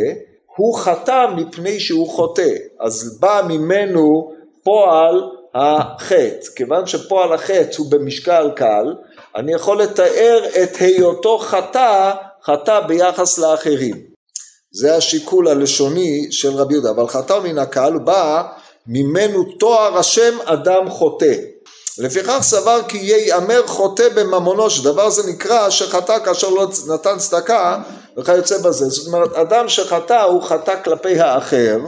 הוא 0.56 0.78
חטא 0.78 1.26
מפני 1.36 1.80
שהוא 1.80 2.08
חוטא, 2.08 2.50
אז 2.80 3.18
בא 3.20 3.42
ממנו 3.48 4.32
פועל 4.62 5.22
החטא. 5.54 6.46
כיוון 6.56 6.86
שפועל 6.86 7.32
החטא 7.32 7.76
הוא 7.76 7.90
במשקל 7.90 8.50
קל, 8.56 8.94
אני 9.36 9.52
יכול 9.52 9.82
לתאר 9.82 10.44
את 10.62 10.76
היותו 10.80 11.38
חטא, 11.38 12.12
חטא 12.44 12.80
ביחס 12.80 13.38
לאחרים. 13.38 13.96
זה 14.72 14.96
השיקול 14.96 15.48
הלשוני 15.48 16.26
של 16.30 16.50
רבי 16.50 16.74
יהודה, 16.74 16.90
אבל 16.90 17.06
חטא 17.08 17.38
מן 17.44 17.58
הקהל 17.58 17.98
בא 17.98 18.42
ממנו 18.86 19.44
תואר 19.44 19.98
השם 19.98 20.38
אדם 20.44 20.90
חוטא. 20.90 21.34
לפיכך 21.98 22.38
סבר 22.40 22.80
כי 22.88 22.98
ייאמר 22.98 23.66
חוטא 23.66 24.08
בממונו, 24.14 24.70
שדבר 24.70 25.10
זה 25.10 25.30
נקרא 25.30 25.70
שחטא 25.70 26.18
כאשר 26.24 26.50
לא 26.50 26.66
נתן 26.94 27.18
צדקה 27.18 27.82
וכיוצא 28.16 28.58
בזה. 28.58 28.88
זאת 28.88 29.06
אומרת, 29.06 29.32
אדם 29.32 29.68
שחטא 29.68 30.22
הוא 30.22 30.42
חטא 30.42 30.82
כלפי 30.84 31.20
האחר, 31.20 31.78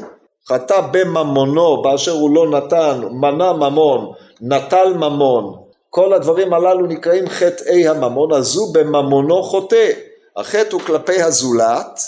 חטא 0.48 0.80
בממונו 0.80 1.82
באשר 1.82 2.12
הוא 2.12 2.34
לא 2.34 2.50
נתן, 2.50 3.00
מנע 3.10 3.52
ממון, 3.52 4.12
נטל 4.40 4.92
ממון, 4.94 5.54
כל 5.90 6.12
הדברים 6.12 6.54
הללו 6.54 6.86
נקראים 6.86 7.28
חטאי 7.28 7.88
הממון, 7.88 8.32
אז 8.32 8.56
הוא 8.56 8.74
בממונו 8.74 9.42
חוטא. 9.42 9.90
החטא 10.36 10.68
הוא 10.72 10.80
כלפי 10.80 11.22
הזולת, 11.22 12.00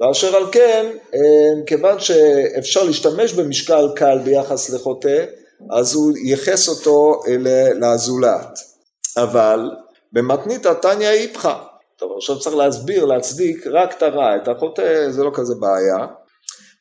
ואשר 0.00 0.36
על 0.36 0.46
כן, 0.52 0.86
אה, 1.14 1.64
כיוון 1.66 2.00
שאפשר 2.00 2.84
להשתמש 2.84 3.32
במשקל 3.32 3.88
קל 3.96 4.18
ביחס 4.24 4.70
לחוטא, 4.70 5.24
אז 5.70 5.94
הוא 5.94 6.12
ייחס 6.16 6.68
אותו 6.68 7.20
לזולת. 7.80 8.58
אבל 9.16 9.70
במתנית 10.12 10.66
התניא 10.66 11.08
איפכא. 11.08 11.54
טוב, 11.98 12.12
עכשיו 12.16 12.38
צריך 12.38 12.56
להסביר, 12.56 13.04
להצדיק 13.04 13.66
רק 13.66 13.96
את 13.96 14.02
הרע, 14.02 14.36
את 14.36 14.48
החוטא 14.48 15.10
זה 15.10 15.24
לא 15.24 15.30
כזה 15.34 15.54
בעיה. 15.60 16.06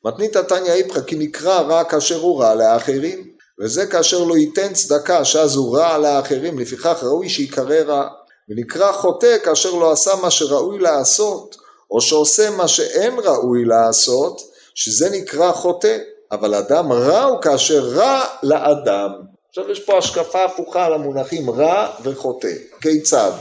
מתנית 0.06 0.36
התניא 0.36 0.72
איפכא 0.72 1.02
כי 1.02 1.16
נקרא 1.16 1.60
רע 1.60 1.84
כאשר 1.84 2.20
הוא 2.20 2.42
רע 2.42 2.56
לאחרים. 2.56 3.32
וזה 3.62 3.86
כאשר 3.86 4.24
לא 4.24 4.38
ייתן 4.38 4.74
צדקה 4.74 5.26
שאז 5.26 5.56
הוא 5.56 5.78
רע 5.78 5.98
לאחרים, 5.98 6.60
לפיכך 6.60 7.04
ראוי 7.04 7.30
שיקרא 7.30 7.76
רע. 7.76 8.08
ונקרא 8.50 8.92
חוטא 8.92 9.38
כאשר 9.44 9.72
לא 9.72 9.92
עשה 9.92 10.12
מה 10.22 10.32
שראוי 10.32 10.80
לעשות, 10.80 11.56
או 11.92 12.02
שעושה 12.02 12.50
מה 12.50 12.68
שאין 12.68 13.20
ראוי 13.20 13.66
לעשות, 13.66 14.42
שזה 14.76 15.10
נקרא 15.10 15.52
חוטא. 15.52 15.98
אבל 16.32 16.56
אדם 16.56 16.92
רע 16.92 17.24
הוא 17.24 17.42
כאשר 17.42 17.80
רע 17.80 18.22
לאדם. 18.44 19.12
עכשיו 19.50 19.72
יש 19.72 19.80
פה 19.80 19.98
השקפה 19.98 20.46
הפוכה 20.46 20.86
על 20.86 20.94
המונחים 20.94 21.50
רע 21.50 21.88
וחוטא. 22.04 22.54
כיצד? 22.82 23.32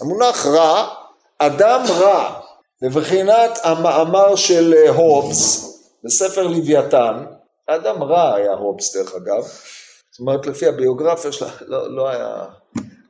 המונח 0.00 0.46
רע, 0.46 0.88
אדם 1.38 1.84
רע, 1.88 2.40
מבחינת 2.82 3.58
המאמר 3.62 4.36
של 4.36 4.74
הובס 4.88 5.74
בספר 6.04 6.46
לוויתן, 6.46 7.24
אדם 7.66 8.02
רע 8.02 8.34
היה 8.34 8.52
הובס 8.52 8.96
דרך 8.96 9.14
אגב, 9.14 9.42
זאת 10.10 10.20
אומרת 10.20 10.46
לפי 10.46 10.66
הביוגרפיה 10.66 11.32
שלה 11.32 11.48
לא, 11.60 11.96
לא 11.96 12.08
היה, 12.08 12.44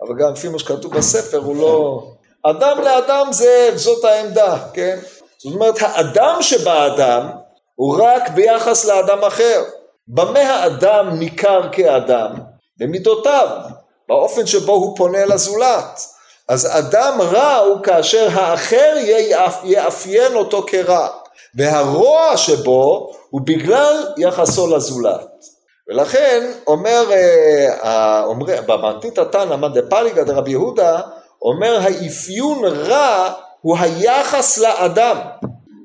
אבל 0.03 0.15
גם 0.19 0.33
לפי 0.33 0.49
מה 0.49 0.59
שכתוב 0.59 0.97
בספר 0.97 1.39
הוא 1.39 1.57
לא, 1.57 2.07
אדם 2.51 2.81
לאדם 2.81 3.27
זה, 3.31 3.71
זאת 3.75 4.05
העמדה, 4.05 4.57
כן? 4.73 4.99
זאת 5.39 5.55
אומרת 5.55 5.75
האדם 5.81 6.37
שבאדם 6.41 7.31
הוא 7.75 7.97
רק 8.03 8.29
ביחס 8.29 8.85
לאדם 8.85 9.25
אחר. 9.25 9.63
במה 10.09 10.41
האדם 10.41 11.11
ניכר 11.19 11.61
כאדם? 11.73 12.33
במידותיו, 12.79 13.49
באופן 14.09 14.47
שבו 14.47 14.73
הוא 14.73 14.97
פונה 14.97 15.25
לזולת. 15.25 16.01
אז 16.49 16.79
אדם 16.79 17.21
רע 17.21 17.57
הוא 17.57 17.83
כאשר 17.83 18.29
האחר 18.33 18.95
יאפיין 19.65 20.35
אותו 20.35 20.65
כרע. 20.67 21.09
והרוע 21.55 22.37
שבו 22.37 23.13
הוא 23.31 23.41
בגלל 23.45 24.07
יחסו 24.17 24.77
לזולת. 24.77 25.27
ולכן 25.89 26.53
אומר, 26.67 27.05
אה, 27.83 28.25
אומר 28.25 28.61
במתנית 28.67 29.19
התנא 29.19 29.57
מאן 29.57 29.73
דרבי 30.27 30.51
יהודה 30.51 31.01
אומר 31.45 31.79
האפיון 31.81 32.65
רע 32.65 33.33
הוא 33.61 33.79
היחס 33.79 34.59
לאדם. 34.59 35.17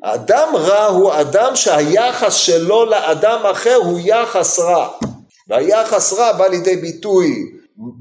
האדם 0.04 0.56
רע 0.56 0.86
הוא 0.86 1.14
אדם 1.14 1.56
שהיחס 1.56 2.36
שלו 2.36 2.86
לאדם 2.86 3.46
אחר 3.46 3.76
הוא 3.76 4.00
יחס 4.04 4.60
רע. 4.60 4.88
והיחס 5.48 6.14
רע 6.14 6.32
בא 6.32 6.48
לידי 6.48 6.76
ביטוי 6.76 7.36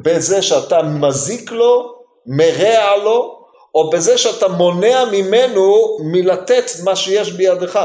בזה 0.05 0.43
שאתה 0.43 0.83
מזיק 0.83 1.51
לו, 1.51 1.95
מרע 2.27 2.97
לו, 2.97 3.39
או 3.75 3.91
בזה 3.91 4.19
שאתה 4.19 4.49
מונע 4.49 5.05
ממנו 5.05 5.97
מלתת 6.01 6.71
מה 6.85 6.97
שיש 6.97 7.33
בידך. 7.33 7.81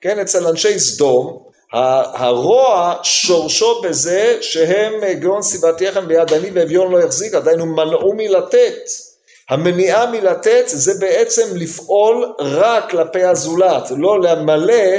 כן, 0.00 0.18
אצל 0.18 0.46
אנשי 0.46 0.78
סדום, 0.78 1.42
הרוע 1.72 2.94
שורשו 3.02 3.80
בזה 3.82 4.38
שהם 4.40 4.92
גאון 5.20 5.42
סיבתיכם 5.42 6.08
ביד 6.08 6.32
עני 6.32 6.50
ואביון 6.54 6.92
לא 6.92 6.98
יחזיק, 6.98 7.34
עדיין 7.34 7.60
הוא 7.60 7.68
מנעו 7.68 8.12
מלתת. 8.16 9.09
המניעה 9.50 10.10
מלתת 10.10 10.64
זה 10.66 10.92
בעצם 11.00 11.56
לפעול 11.56 12.34
רק 12.38 12.90
כלפי 12.90 13.24
הזולת, 13.24 13.90
לא 13.96 14.20
למלא 14.20 14.98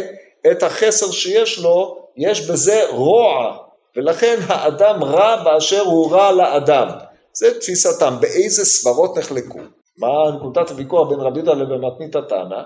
את 0.52 0.64
החסר 0.64 1.12
שיש 1.12 1.60
לו, 1.60 1.98
יש 2.18 2.50
בזה 2.50 2.84
רוע, 2.90 3.58
ולכן 3.96 4.40
האדם 4.48 5.04
רע 5.04 5.44
באשר 5.44 5.82
הוא 5.82 6.12
רע 6.12 6.32
לאדם. 6.32 6.88
זה 7.34 7.60
תפיסתם, 7.60 8.16
באיזה 8.20 8.66
סברות 8.66 9.18
נחלקו. 9.18 9.60
מה 9.98 10.08
נקודת 10.36 10.70
הוויכוח 10.70 11.10
בין 11.10 11.20
רבי 11.20 11.40
יהודה 11.40 11.54
לבין 11.54 11.82
מתנית 11.82 12.16
התנא? 12.16 12.62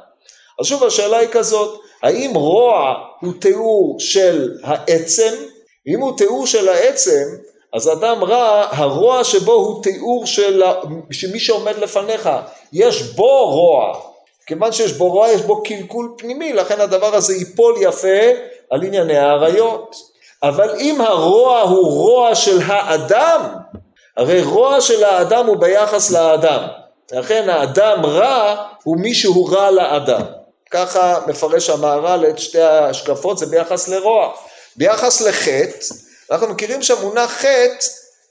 אז 0.60 0.66
שוב 0.66 0.84
השאלה 0.84 1.18
היא 1.18 1.30
כזאת, 1.32 1.80
האם 2.04 2.32
רוע 2.36 2.94
הוא 3.22 3.34
תיאור 3.40 3.96
של 4.00 4.54
העצם? 4.64 5.34
אם 5.88 6.00
הוא 6.00 6.18
תיאור 6.18 6.48
של 6.48 6.70
העצם, 6.70 7.26
אז 7.76 7.92
אדם 7.92 8.24
רע, 8.24 8.68
הרוע 8.72 9.24
שבו 9.24 9.52
הוא 9.52 9.84
תיאור 9.84 10.26
של, 10.26 10.64
מי 11.34 11.40
שעומד 11.40 11.78
לפניך, 11.78 12.30
יש 12.74 13.02
בו 13.02 13.46
רוע, 13.46 14.00
כיוון 14.46 14.72
שיש 14.72 14.92
בו 14.92 15.12
רוע 15.12 15.30
יש 15.30 15.42
בו 15.42 15.64
קלקול 15.64 16.14
פנימי, 16.18 16.54
לכן 16.54 16.82
הדבר 16.82 17.16
הזה 17.16 17.36
ייפול 17.36 17.76
יפה 17.82 18.18
על 18.70 18.84
ענייני 18.84 19.18
האריות. 19.18 19.96
אבל 20.44 20.76
אם 20.80 21.02
הרוע 21.02 21.62
הוא 21.62 21.92
רוע 21.92 22.36
של 22.36 22.60
האדם, 22.66 23.42
הרי 24.18 24.42
רוע 24.42 24.82
של 24.82 25.04
האדם 25.04 25.46
הוא 25.46 25.58
ביחס 25.58 26.12
לאדם, 26.12 26.62
לכן 27.12 27.50
האדם 27.50 28.06
רע 28.06 28.66
הוא 28.84 28.98
מי 28.98 29.14
שהוא 29.14 29.50
רע 29.56 29.72
לאדם. 29.72 30.22
ככה 30.72 31.20
מפרש 31.28 31.70
המהר"ל 31.70 32.26
את 32.30 32.40
שתי 32.40 32.62
ההשקפות, 32.62 33.38
זה 33.38 33.46
ביחס 33.46 33.88
לרוע. 33.88 34.32
ביחס 34.76 35.22
לחטא, 35.22 35.78
אנחנו 36.32 36.48
מכירים 36.48 36.82
שהמונח 36.82 37.32
חטא, 37.32 37.86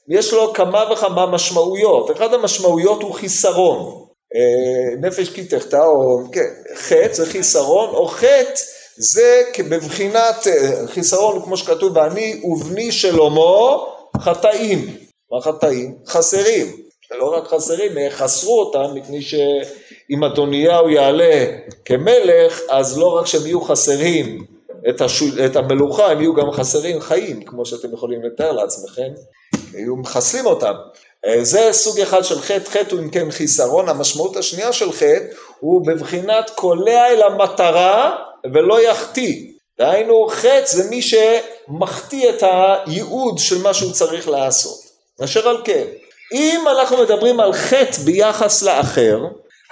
יש 0.08 0.32
לו 0.32 0.52
כמה 0.52 0.92
וכמה 0.92 1.26
משמעויות. 1.26 2.10
אחת 2.10 2.32
המשמעויות 2.32 3.02
הוא 3.02 3.14
חיסרון. 3.14 4.04
אה, 4.34 5.08
נפש 5.08 5.28
כי 5.28 5.44
תחטא, 5.44 5.84
או 5.84 6.20
כן, 6.32 6.50
חטא 6.74 7.12
זה 7.12 7.26
חיסרון, 7.26 7.94
או 7.94 8.08
חטא 8.08 8.60
זה 8.96 9.42
בבחינת 9.68 10.46
אה, 10.46 10.86
חיסרון, 10.86 11.42
כמו 11.42 11.56
שכתוב, 11.56 11.96
ואני 11.96 12.40
ובני 12.44 12.92
שלמה 12.92 13.76
חטאים. 14.18 14.96
מה 15.32 15.40
חטאים? 15.40 15.98
חסרים. 16.06 16.76
לא 17.18 17.36
רק 17.36 17.46
חסרים, 17.46 17.92
חסרו 18.10 18.60
אותם, 18.60 18.94
מפני 18.94 19.22
שאם 19.22 20.24
אדוניהו 20.24 20.90
יעלה 20.90 21.44
כמלך, 21.84 22.60
אז 22.68 22.98
לא 22.98 23.06
רק 23.06 23.26
שהם 23.26 23.46
יהיו 23.46 23.60
חסרים 23.60 24.53
את, 24.88 25.00
השול, 25.00 25.28
את 25.46 25.56
המלוכה, 25.56 26.10
הם 26.10 26.20
יהיו 26.20 26.34
גם 26.34 26.52
חסרים 26.52 27.00
חיים, 27.00 27.42
כמו 27.42 27.66
שאתם 27.66 27.92
יכולים 27.92 28.22
לתאר 28.22 28.52
לעצמכם, 28.52 29.08
היו 29.74 29.96
מחסלים 29.96 30.46
אותם. 30.46 30.74
אה, 31.26 31.44
זה 31.44 31.68
סוג 31.72 32.00
אחד 32.00 32.24
של 32.24 32.40
חטא, 32.40 32.70
חטא 32.70 32.94
הוא 32.94 33.00
אם 33.00 33.10
כן 33.10 33.30
חיסרון, 33.30 33.88
המשמעות 33.88 34.36
השנייה 34.36 34.72
של 34.72 34.92
חטא 34.92 35.26
הוא 35.60 35.86
בבחינת 35.86 36.50
קולע 36.50 37.06
אל 37.06 37.22
המטרה 37.22 38.16
ולא 38.54 38.82
יחטיא. 38.82 39.50
דהיינו 39.78 40.26
חטא 40.30 40.66
זה 40.66 40.90
מי 40.90 41.00
שמחטיא 41.02 42.30
את 42.30 42.42
הייעוד 42.42 43.38
של 43.38 43.62
מה 43.62 43.74
שהוא 43.74 43.92
צריך 43.92 44.28
לעשות. 44.28 44.78
אשר 45.24 45.48
על 45.48 45.62
כן, 45.64 45.84
אם 46.32 46.64
אנחנו 46.78 47.02
מדברים 47.02 47.40
על 47.40 47.52
חטא 47.52 47.98
ביחס 48.04 48.62
לאחר, 48.62 49.18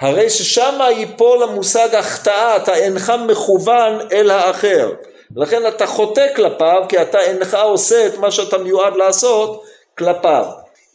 הרי 0.01 0.29
ששם 0.29 0.79
ייפול 0.89 1.43
המושג 1.43 1.95
החטאה, 1.95 2.55
אתה 2.55 2.75
אינך 2.75 3.13
מכוון 3.27 3.99
אל 4.11 4.31
האחר. 4.31 4.91
לכן 5.35 5.67
אתה 5.67 5.87
חוטא 5.87 6.27
כלפיו 6.35 6.81
כי 6.89 7.01
אתה 7.01 7.19
אינך 7.19 7.57
עושה 7.63 8.07
את 8.07 8.17
מה 8.17 8.31
שאתה 8.31 8.57
מיועד 8.57 8.95
לעשות 8.95 9.63
כלפיו. 9.97 10.45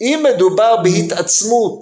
אם 0.00 0.24
מדובר 0.28 0.76
בהתעצמות 0.76 1.80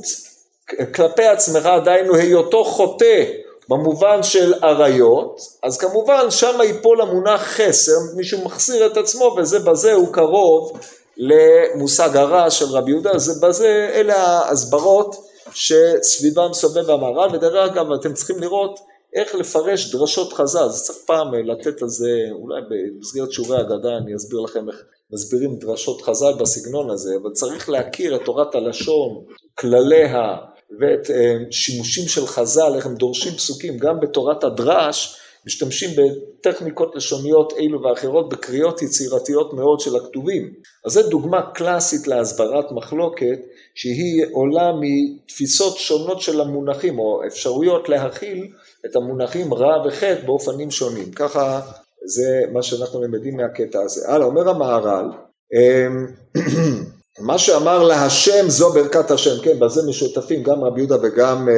כלפי 0.95 1.25
עצמך, 1.25 1.69
דהיינו 1.85 2.15
היותו 2.15 2.65
חוטא 2.65 3.25
במובן 3.69 4.23
של 4.23 4.55
עריות, 4.63 5.41
אז 5.63 5.79
כמובן 5.79 6.31
שם 6.31 6.59
ייפול 6.63 7.01
המונח 7.01 7.43
חסר, 7.43 7.93
מישהו 8.17 8.45
מחסיר 8.45 8.87
את 8.87 8.97
עצמו 8.97 9.37
וזה 9.39 9.59
בזה 9.59 9.93
הוא 9.93 10.13
קרוב 10.13 10.73
למושג 11.17 12.17
הרע 12.17 12.51
של 12.51 12.65
רבי 12.65 12.91
יהודה, 12.91 13.19
זה 13.19 13.47
בזה, 13.47 13.91
אלה 13.95 14.17
ההסברות 14.17 15.27
שסביבם 15.57 16.53
סובב 16.53 16.91
המהר"ל, 16.91 17.35
ודרך 17.35 17.73
אגב 17.73 17.93
אתם 17.93 18.13
צריכים 18.13 18.39
לראות 18.39 18.81
איך 19.15 19.35
לפרש 19.35 19.93
דרשות 19.93 20.33
חז"ל, 20.33 20.59
אז 20.59 20.83
צריך 20.83 20.99
פעם 21.07 21.35
לתת 21.35 21.83
על 21.83 21.89
זה, 21.89 22.11
אולי 22.33 22.61
במסגרת 22.71 23.33
שיעורי 23.33 23.61
אגדה 23.61 23.97
אני 23.97 24.17
אסביר 24.17 24.41
לכם 24.41 24.69
איך 24.69 24.83
מסבירים 25.13 25.57
דרשות 25.57 26.03
חז"ל 26.03 26.35
בסגנון 26.41 26.91
הזה, 26.91 27.11
אבל 27.23 27.31
צריך 27.31 27.69
להכיר 27.69 28.17
את 28.17 28.21
תורת 28.25 28.55
הלשון, 28.55 29.25
כלליה 29.59 30.37
ואת 30.81 31.11
אה, 31.11 31.37
שימושים 31.51 32.09
של 32.09 32.27
חז"ל, 32.27 32.73
איך 32.77 32.87
הם 32.87 32.95
דורשים 32.95 33.33
פסוקים, 33.33 33.79
גם 33.79 34.01
בתורת 34.01 34.45
הדרש 34.45 35.21
משתמשים 35.47 35.91
בטכניקות 35.97 36.97
לשוניות 36.97 37.53
אלו 37.59 37.83
ואחרות 37.83 38.29
בקריאות 38.29 38.83
יצירתיות 38.83 39.55
מאוד 39.55 39.81
של 39.81 39.97
הכתובים. 39.97 40.53
אז 40.87 40.93
זו 40.93 41.09
דוגמה 41.09 41.43
קלאסית 41.55 42.07
להסברת 42.07 42.73
מחלוקת 42.73 43.39
שהיא 43.75 44.25
עולה 44.33 44.73
מתפיסות 44.81 45.77
שונות 45.77 46.21
של 46.21 46.41
המונחים 46.41 46.99
או 46.99 47.27
אפשרויות 47.27 47.89
להכיל 47.89 48.47
את 48.87 48.97
המונחים 48.97 49.55
רע 49.55 49.87
וחטא 49.87 50.27
באופנים 50.27 50.71
שונים. 50.71 51.13
ככה 51.13 51.61
זה 52.07 52.41
מה 52.53 52.63
שאנחנו 52.63 53.03
למדים 53.03 53.37
מהקטע 53.37 53.81
הזה. 53.81 54.09
הלאה, 54.09 54.27
אומר 54.27 54.49
המהר"ל, 54.49 55.11
אמ, 55.55 56.07
מה 57.27 57.39
שאמר 57.39 57.83
להשם 57.83 58.49
זו 58.49 58.73
ברכת 58.73 59.11
השם, 59.11 59.43
כן, 59.45 59.59
בזה 59.59 59.81
משותפים 59.89 60.43
גם 60.43 60.65
רבי 60.65 60.81
יהודה 60.81 60.97
וגם 61.03 61.49
אה, 61.49 61.55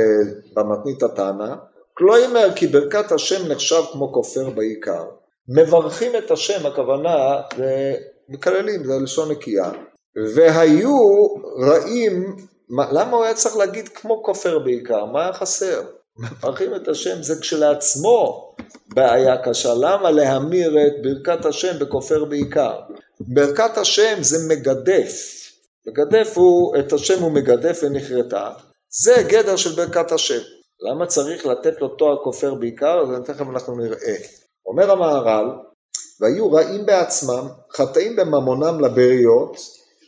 במתנית 0.54 1.02
הטענה, 1.02 1.56
כלומר 1.98 2.48
כי 2.56 2.66
ברכת 2.66 3.12
השם 3.12 3.48
נחשב 3.48 3.82
כמו 3.92 4.12
כופר 4.12 4.50
בעיקר. 4.50 5.04
מברכים 5.48 6.16
את 6.16 6.30
השם, 6.30 6.66
הכוונה, 6.66 7.40
מקללים, 8.28 8.84
זה 8.84 8.92
לשון 9.02 9.30
נקייה, 9.30 9.70
והיו 10.34 11.26
רעים, 11.68 12.36
למה 12.70 13.16
הוא 13.16 13.24
היה 13.24 13.34
צריך 13.34 13.56
להגיד 13.56 13.88
כמו 13.88 14.22
כופר 14.22 14.58
בעיקר? 14.58 15.04
מה 15.04 15.22
היה 15.22 15.32
חסר? 15.32 15.82
מברכים 16.18 16.74
את 16.74 16.88
השם 16.88 17.22
זה 17.22 17.40
כשלעצמו 17.40 18.54
בעיה 18.94 19.36
קשה, 19.42 19.74
למה 19.74 20.10
להמיר 20.10 20.76
את 20.86 21.02
ברכת 21.02 21.44
השם 21.44 21.78
בכופר 21.78 22.24
בעיקר? 22.24 22.80
ברכת 23.20 23.78
השם 23.78 24.16
זה 24.20 24.54
מגדף, 24.54 25.14
מגדף 25.86 26.32
הוא, 26.38 26.76
את 26.78 26.92
השם 26.92 27.22
הוא 27.22 27.32
מגדף 27.32 27.80
ונכרתה, 27.82 28.50
זה 29.02 29.22
גדר 29.28 29.56
של 29.56 29.70
ברכת 29.70 30.12
השם. 30.12 30.57
למה 30.82 31.06
צריך 31.06 31.46
לתת 31.46 31.80
לו 31.80 31.88
תואר 31.88 32.24
כופר 32.24 32.54
בעיקר? 32.54 33.00
אז 33.00 33.24
תכף 33.24 33.40
אנחנו 33.40 33.76
נראה. 33.76 34.16
אומר 34.66 34.90
המהר"ל, 34.90 35.46
והיו 36.20 36.52
רעים 36.52 36.86
בעצמם, 36.86 37.48
חטאים 37.72 38.16
בממונם 38.16 38.80
לבריות, 38.80 39.56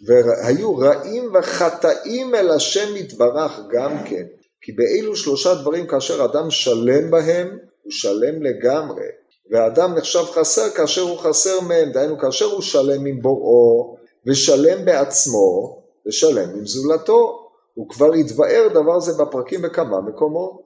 והיו 0.07 0.77
רעים 0.77 1.33
וחטאים 1.35 2.35
אל 2.35 2.51
השם 2.51 2.97
יתברך 2.97 3.61
גם 3.71 4.05
כן. 4.05 4.27
כי 4.63 4.73
באילו 4.73 5.17
שלושה 5.17 5.55
דברים 5.55 5.87
כאשר 5.87 6.25
אדם 6.25 6.51
שלם 6.51 7.11
בהם, 7.11 7.59
הוא 7.83 7.93
שלם 7.93 8.43
לגמרי. 8.43 9.07
והאדם 9.51 9.95
נחשב 9.95 10.25
חסר 10.25 10.71
כאשר 10.71 11.01
הוא 11.01 11.19
חסר 11.19 11.61
מהם, 11.61 11.93
דהיינו 11.93 12.19
כאשר 12.19 12.45
הוא 12.45 12.63
שלם 12.63 13.07
עם 13.07 13.23
בוראו, 13.23 13.97
ושלם 14.27 14.85
בעצמו, 14.85 15.79
ושלם 16.07 16.49
עם 16.51 16.67
זולתו. 16.67 17.40
הוא 17.81 17.89
כבר 17.89 18.13
התבאר 18.13 18.69
דבר 18.75 19.01
זה 19.01 19.13
בפרקים 19.23 19.63
בכמה 19.63 20.01
מקומות. 20.01 20.63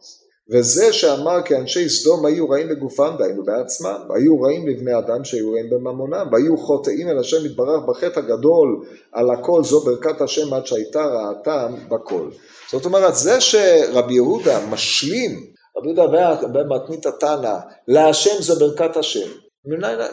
וזה 0.50 0.92
שאמר 0.92 1.42
כי 1.42 1.56
אנשי 1.56 1.88
סדום 1.88 2.26
היו 2.26 2.48
רעים 2.48 2.68
בגופם, 2.68 3.14
דהיינו 3.18 3.44
בעצמם, 3.44 4.00
והיו 4.08 4.40
רעים 4.42 4.68
לבני 4.68 4.98
אדם 4.98 5.24
שהיו 5.24 5.52
רעים 5.52 5.70
בממונם, 5.70 6.26
והיו 6.32 6.56
חוטאים 6.58 7.08
אל 7.08 7.18
השם 7.18 7.46
יתברך 7.46 7.84
בחטא 7.88 8.18
הגדול 8.18 8.84
על 9.12 9.30
הכל, 9.30 9.64
זו 9.64 9.80
ברכת 9.80 10.20
השם 10.20 10.54
עד 10.54 10.66
שהייתה 10.66 11.04
רעתם 11.04 11.74
בכל. 11.88 12.30
זאת 12.70 12.84
אומרת, 12.84 13.14
זה 13.14 13.40
שרבי 13.40 14.14
יהודה 14.14 14.66
משלים, 14.70 15.30
רבי 15.76 15.88
יהודה 15.88 16.36
במתנית 16.52 17.06
התנא, 17.06 17.56
להשם 17.88 18.42
זו 18.42 18.58
ברכת 18.58 18.96
השם, 18.96 19.28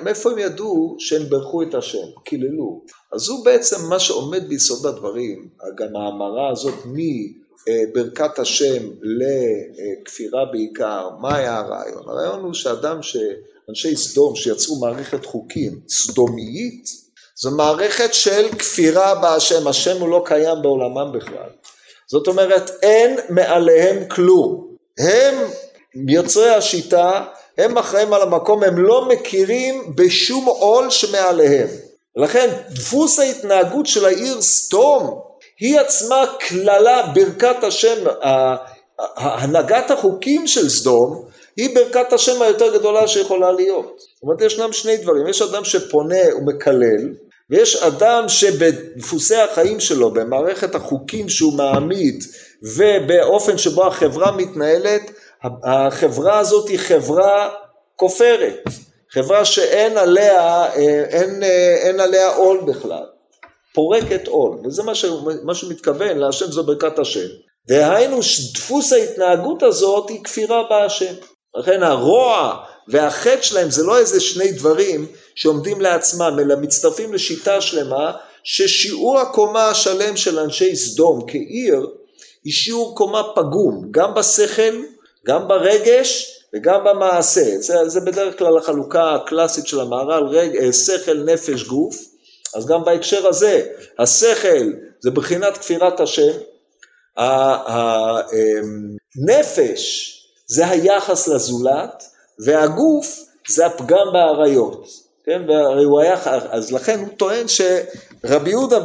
מאיפה 0.04 0.32
הם 0.32 0.40
ידעו 0.40 0.96
שהם 1.00 1.30
ברכו 1.30 1.62
את 1.62 1.74
השם? 1.74 2.08
קיללו. 2.24 2.82
אז 3.14 3.30
הוא 3.30 3.46
בעצם 3.46 3.76
מה 3.90 4.00
שעומד 4.00 4.50
ביסוד 4.50 4.86
הדברים, 4.86 5.48
גם 5.76 5.96
ההמרה 5.96 6.52
הזאת 6.52 6.74
מברכת 6.86 8.40
השם 8.40 8.84
לכפירה 9.02 10.46
בעיקר, 10.52 11.10
מה 11.20 11.36
היה 11.36 11.58
הרעיון? 11.58 12.04
הרעיון 12.08 12.44
הוא 12.44 12.54
שאדם, 12.54 13.00
שאנשי 13.02 13.96
סדום 13.96 14.36
שיצרו 14.36 14.80
מערכת 14.80 15.26
חוקים 15.26 15.80
סדומיית, 15.90 16.86
זו 17.36 17.52
מערכת 17.52 18.14
של 18.14 18.50
כפירה 18.60 19.22
בהשם, 19.22 19.68
השם 19.68 20.02
הוא 20.02 20.10
לא 20.10 20.24
קיים 20.26 20.62
בעולמם 20.62 21.12
בכלל. 21.14 21.50
זאת 22.08 22.28
אומרת 22.28 22.70
אין 22.82 23.20
מעליהם 23.30 24.08
כלום. 24.08 24.76
הם 25.00 25.36
יוצרי 26.08 26.50
השיטה 26.50 27.26
הם 27.62 27.78
אחראים 27.78 28.14
על 28.14 28.22
המקום, 28.22 28.64
הם 28.64 28.78
לא 28.78 29.08
מכירים 29.10 29.96
בשום 29.96 30.46
עול 30.46 30.90
שמעליהם. 30.90 31.68
לכן 32.16 32.50
דפוס 32.70 33.20
ההתנהגות 33.20 33.88
של 33.88 34.06
העיר 34.06 34.42
סדום 34.42 35.20
היא 35.60 35.80
עצמה 35.80 36.26
קללה, 36.40 37.12
ברכת 37.14 37.64
השם, 37.64 37.98
הנהגת 39.18 39.92
החוקים 39.92 40.48
של 40.48 40.70
סדום 40.70 41.26
היא 41.58 41.76
ברכת 41.76 42.14
השם 42.14 42.42
היותר 42.42 42.78
גדולה 42.78 43.08
שיכולה 43.08 43.52
להיות. 43.52 44.00
זאת 44.14 44.24
אומרת 44.24 44.42
ישנם 44.42 44.74
שני 44.74 44.98
דברים, 44.98 45.28
יש 45.28 45.42
אדם 45.42 45.64
שפונה 45.64 46.36
ומקלל 46.38 47.10
ויש 47.50 47.76
אדם 47.76 48.30
שבדפוסי 48.30 49.36
החיים 49.36 49.80
שלו, 49.80 50.12
במערכת 50.12 50.76
החוקים 50.76 51.30
שהוא 51.30 51.54
מעמיד 51.54 52.24
ובאופן 52.64 53.58
שבו 53.58 53.88
החברה 53.88 54.32
מתנהלת, 54.32 55.12
החברה 55.64 56.40
הזאת 56.40 56.70
היא 56.70 56.80
חברה 56.80 57.50
כופרת, 57.96 58.64
חברה 59.12 59.46
שאין 59.46 59.98
עליה, 59.98 60.74
אין, 60.74 61.44
אין 61.82 62.00
עליה 62.00 62.36
עול 62.36 62.62
בכלל, 62.68 63.04
פורקת 63.74 64.28
עול, 64.28 64.58
וזה 64.66 64.84
מה, 64.84 64.96
ש, 64.96 65.06
מה 65.44 65.56
שמתכוון 65.56 66.18
להשם 66.18 66.52
זו 66.52 66.64
ברכת 66.64 67.00
השם. 67.00 67.28
דהיינו 67.68 68.20
דפוס 68.54 68.94
ההתנהגות 68.94 69.64
הזאת 69.64 70.10
היא 70.10 70.24
כפירה 70.24 70.64
בהשם. 70.70 71.14
לכן 71.56 71.84
הרוע 71.84 72.64
והחטא 72.88 73.42
שלהם 73.42 73.70
זה 73.70 73.84
לא 73.84 73.98
איזה 73.98 74.20
שני 74.20 74.52
דברים 74.52 75.08
שעומדים 75.36 75.82
לעצמם, 75.82 76.38
אלא 76.40 76.56
מצטרפים 76.56 77.14
לשיטה 77.14 77.62
שלמה 77.62 78.12
ששיעור 78.44 79.20
הקומה 79.20 79.70
השלם 79.70 80.18
של 80.18 80.40
אנשי 80.40 80.76
סדום 80.76 81.26
כעיר 81.28 81.88
היא 82.44 82.54
שיעור 82.54 82.96
קומה 82.96 83.24
פגום, 83.36 83.88
גם 83.92 84.14
בשכל, 84.14 84.82
גם 85.28 85.48
ברגש 85.48 86.38
וגם 86.54 86.84
במעשה. 86.84 87.58
זה, 87.60 87.76
זה 87.88 88.00
בדרך 88.02 88.38
כלל 88.38 88.58
החלוקה 88.58 89.16
הקלאסית 89.16 89.68
של 89.68 89.80
המהר"ל, 89.80 90.28
רג, 90.28 90.72
שכל, 90.72 91.18
נפש, 91.26 91.64
גוף. 91.64 91.96
אז 92.56 92.66
גם 92.66 92.84
בהקשר 92.84 93.28
הזה, 93.28 93.68
השכל 94.00 94.72
זה 95.00 95.12
בחינת 95.12 95.58
כפירת 95.58 96.00
השם, 96.00 96.32
הנפש 99.18 100.18
זה 100.48 100.68
היחס 100.68 101.28
לזולת, 101.28 102.04
והגוף 102.46 103.20
זה 103.48 103.66
הפגם 103.66 104.06
באריות, 104.14 104.88
כן, 105.26 105.42
והרי 105.48 105.84
הוא 105.84 106.02
היה, 106.02 106.16
אז 106.50 106.72
לכן 106.72 107.00
הוא 107.00 107.08
טוען 107.18 107.48
שרבי 108.28 108.50
יהודה 108.50 108.78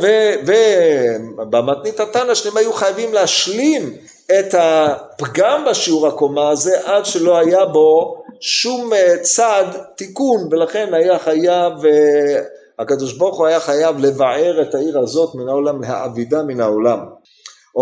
ובמתנית 0.46 2.00
התנא 2.00 2.34
שניהם 2.34 2.56
היו 2.56 2.72
חייבים 2.72 3.14
להשלים 3.14 3.96
את 4.38 4.54
הפגם 4.58 5.64
בשיעור 5.70 6.06
הקומה 6.06 6.50
הזה 6.50 6.80
עד 6.84 7.06
שלא 7.06 7.38
היה 7.38 7.64
בו 7.64 8.22
שום 8.40 8.92
אה, 8.92 9.18
צד 9.22 9.64
תיקון 9.96 10.48
ולכן 10.50 10.94
היה 10.94 11.18
חייב, 11.18 11.72
אה, 11.86 12.42
הקדוש 12.78 13.12
ברוך 13.12 13.38
הוא 13.38 13.46
היה 13.46 13.60
חייב 13.60 13.98
לבער 13.98 14.62
את 14.62 14.74
העיר 14.74 14.98
הזאת 14.98 15.34
מן 15.34 15.48
העולם, 15.48 15.82
להעבידה 15.82 16.42
מן 16.42 16.60
העולם. 16.60 16.98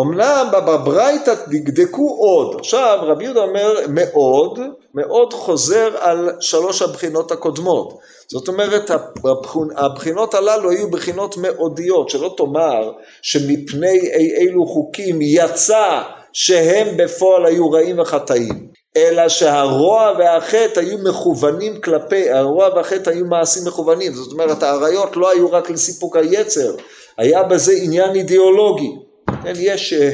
אמנם 0.03 0.49
בברייתא 0.53 1.35
דקדקו 1.49 2.17
עוד, 2.19 2.57
עכשיו 2.59 2.99
רבי 3.03 3.25
יהודה 3.25 3.41
אומר 3.41 3.75
מאוד, 3.89 4.59
מאוד 4.95 5.33
חוזר 5.33 5.91
על 6.01 6.31
שלוש 6.41 6.83
הבחינות 6.83 7.33
הקודמות, 7.33 7.99
זאת 8.29 8.49
אומרת 8.49 8.91
הבחינות 9.77 10.35
הללו 10.35 10.71
היו 10.71 10.91
בחינות 10.91 11.37
מאודיות, 11.37 12.11
שלא 12.11 12.35
תאמר 12.37 12.93
שמפני 13.23 14.01
אי 14.01 14.37
אילו 14.37 14.67
חוקים 14.67 15.19
יצא 15.23 16.03
שהם 16.33 16.97
בפועל 16.97 17.47
היו 17.47 17.71
רעים 17.71 17.99
וחטאים, 17.99 18.69
אלא 18.97 19.29
שהרוע 19.29 20.13
והחטא 20.19 20.81
היו 20.81 20.99
מכוונים 20.99 21.81
כלפי, 21.81 22.31
הרוע 22.31 22.69
והחטא 22.77 23.11
היו 23.11 23.25
מעשים 23.25 23.63
מכוונים, 23.67 24.13
זאת 24.13 24.33
אומרת 24.33 24.63
האריות 24.63 25.17
לא 25.17 25.31
היו 25.31 25.53
רק 25.53 25.71
לסיפוק 25.71 26.17
היצר, 26.17 26.75
היה 27.19 27.43
בזה 27.43 27.73
עניין 27.83 28.15
אידיאולוגי 28.15 28.91
כן, 29.45 29.53
יש 29.57 29.93
אה, 29.93 30.11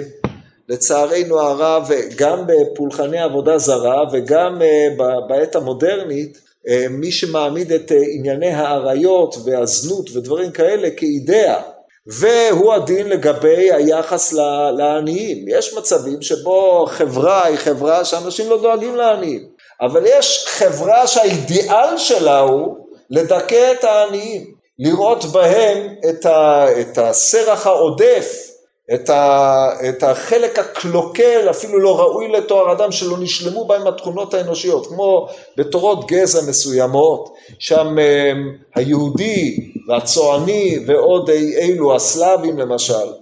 לצערנו 0.68 1.40
הרב 1.40 1.90
גם 2.16 2.44
בפולחני 2.46 3.18
עבודה 3.18 3.58
זרה 3.58 4.02
וגם 4.12 4.62
אה, 4.62 4.88
בעת 5.28 5.56
המודרנית 5.56 6.38
אה, 6.68 6.86
מי 6.90 7.12
שמעמיד 7.12 7.72
את 7.72 7.92
ענייני 8.14 8.52
האריות 8.52 9.36
והזנות 9.44 10.10
ודברים 10.16 10.50
כאלה 10.50 10.88
כאידאה 10.96 11.62
והוא 12.06 12.72
הדין 12.72 13.08
לגבי 13.08 13.72
היחס 13.72 14.32
לעניים. 14.76 15.44
יש 15.48 15.74
מצבים 15.74 16.22
שבו 16.22 16.86
חברה 16.88 17.44
היא 17.44 17.56
חברה 17.56 18.04
שאנשים 18.04 18.50
לא 18.50 18.62
דואגים 18.62 18.96
לעניים, 18.96 19.46
אבל 19.80 20.02
יש 20.06 20.44
חברה 20.48 21.06
שהאידיאל 21.06 21.98
שלה 21.98 22.38
הוא 22.38 22.76
לדכא 23.10 23.72
את 23.72 23.84
העניים, 23.84 24.54
לראות 24.78 25.24
בהם 25.24 25.94
את, 26.10 26.26
ה, 26.26 26.66
את 26.80 26.98
הסרח 26.98 27.66
העודף 27.66 28.49
את, 28.94 29.10
ה, 29.10 29.68
את 29.88 30.02
החלק 30.02 30.58
הקלוקל, 30.58 31.50
אפילו 31.50 31.78
לא 31.78 32.00
ראוי 32.00 32.28
לתואר 32.28 32.72
אדם, 32.72 32.92
שלא 32.92 33.16
נשלמו 33.20 33.64
בהם 33.64 33.86
התכונות 33.86 34.34
האנושיות, 34.34 34.86
כמו 34.86 35.28
בתורות 35.56 36.06
גזע 36.06 36.50
מסוימות, 36.50 37.34
שם 37.58 37.98
אה, 37.98 38.32
היהודי 38.74 39.72
והצועני 39.88 40.78
ועוד 40.86 41.30
אלו, 41.60 41.96
הסלאבים 41.96 42.58
למשל, 42.58 43.12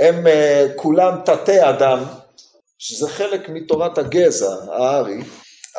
הם 0.00 0.26
אה, 0.26 0.66
כולם 0.76 1.14
תתי 1.24 1.68
אדם, 1.68 2.04
שזה 2.78 3.08
חלק 3.08 3.48
מתורת 3.48 3.98
הגזע 3.98 4.54
הארי, 4.72 5.18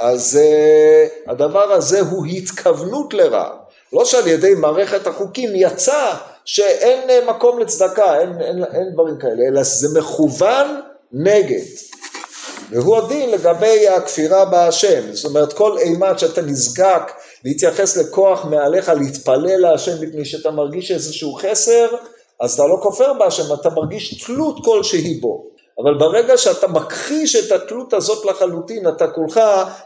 אז 0.02 0.40
אה, 0.42 1.32
הדבר 1.32 1.72
הזה 1.72 2.00
הוא 2.00 2.26
התכוונות 2.26 3.14
לרע, 3.14 3.50
לא 3.94 4.06
שעל 4.06 4.28
ידי 4.28 4.54
מערכת 4.54 5.08
החוקים 5.08 5.50
יצא 5.56 6.14
שאין 6.52 7.10
אה, 7.10 7.20
מקום 7.28 7.60
לצדקה, 7.60 8.20
אין, 8.20 8.42
אין, 8.42 8.64
אין 8.64 8.94
דברים 8.94 9.18
כאלה, 9.18 9.48
אלא 9.48 9.64
זה 9.64 10.00
מכוון 10.00 10.82
נגד. 11.12 11.66
והוא 12.72 12.98
הדין 12.98 13.32
לגבי 13.32 13.88
הכפירה 13.88 14.46
בהשם, 14.46 15.14
זאת 15.14 15.26
אומרת 15.26 15.54
כל 15.54 15.78
אימת 15.78 16.20
שאתה 16.20 16.42
נזקק 16.42 17.12
להתייחס 17.46 17.98
לכוח 17.98 18.46
מעליך 18.46 18.90
להתפלל 18.90 19.58
להשם 19.58 19.92
מפני 20.02 20.26
שאתה 20.26 20.52
מרגיש 20.52 20.92
איזשהו 20.92 21.34
חסר, 21.34 21.88
אז 22.42 22.54
אתה 22.54 22.68
לא 22.68 22.78
כופר 22.82 23.14
בהשם, 23.14 23.54
אתה 23.54 23.70
מרגיש 23.70 24.24
תלות 24.24 24.56
כלשהי 24.66 25.14
בו. 25.14 25.46
אבל 25.84 25.98
ברגע 26.00 26.38
שאתה 26.38 26.68
מכחיש 26.68 27.36
את 27.36 27.52
התלות 27.52 27.94
הזאת 27.94 28.26
לחלוטין, 28.26 28.88
אתה 28.88 29.08
כולך 29.08 29.40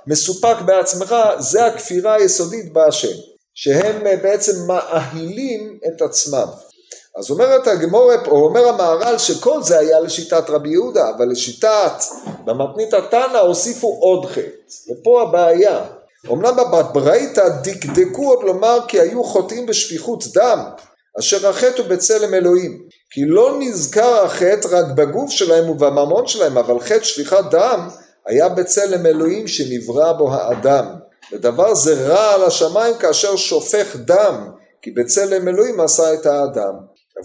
מסופק 0.08 0.56
בעצמך, 0.66 1.16
זה 1.40 1.66
הכפירה 1.66 2.14
היסודית 2.14 2.74
בהשם. 2.74 3.33
שהם 3.56 4.08
אה, 4.08 4.16
בעצם 4.16 4.52
מאהילים 4.68 5.80
את 5.88 6.02
עצמם. 6.02 6.48
אז 7.18 7.32
אומרת 7.32 7.68
הגמורה, 7.68 8.16
או 8.28 8.46
אומר 8.46 8.68
המהר"ל 8.68 9.18
שכל 9.18 9.64
זה 9.64 9.80
היה 9.80 10.00
לשיטת 10.00 10.50
רבי 10.50 10.70
יהודה, 10.70 11.10
אבל 11.18 11.26
לשיטת 11.32 11.94
במתנית 12.46 12.94
התנא 12.94 13.38
הוסיפו 13.38 13.98
עוד 14.02 14.26
חטא, 14.26 14.92
ופה 14.92 15.22
הבעיה. 15.22 15.86
אמנם 16.32 16.56
בברייתא 16.72 17.50
דקדקו 17.64 18.30
עוד 18.30 18.44
לומר 18.44 18.80
כי 18.88 19.00
היו 19.00 19.24
חוטאים 19.24 19.66
בשפיכות 19.66 20.24
דם, 20.34 20.60
אשר 21.20 21.50
החטא 21.50 21.82
הוא 21.82 21.90
בצלם 21.90 22.34
אלוהים. 22.34 22.84
כי 23.12 23.22
לא 23.26 23.58
נזכר 23.60 24.26
החטא 24.26 24.68
רק 24.72 24.86
בגוף 24.96 25.32
שלהם 25.32 25.70
ובממון 25.70 26.28
שלהם, 26.28 26.58
אבל 26.58 26.80
חטא 26.80 27.04
שפיכת 27.04 27.44
דם 27.52 27.90
היה 28.26 28.50
בצלם 28.50 29.06
אלוהים 29.06 29.48
שנברא 29.48 30.12
בו 30.12 30.34
האדם. 30.34 30.86
ודבר 31.34 31.76
זה 31.76 32.08
רע 32.08 32.34
על 32.34 32.44
השמיים 32.44 32.94
כאשר 32.98 33.36
שופך 33.36 33.96
דם, 33.96 34.50
כי 34.82 34.92
בצלם 34.92 35.48
אלוהים 35.48 35.80
עשה 35.80 36.14
את 36.14 36.26
האדם. 36.26 36.74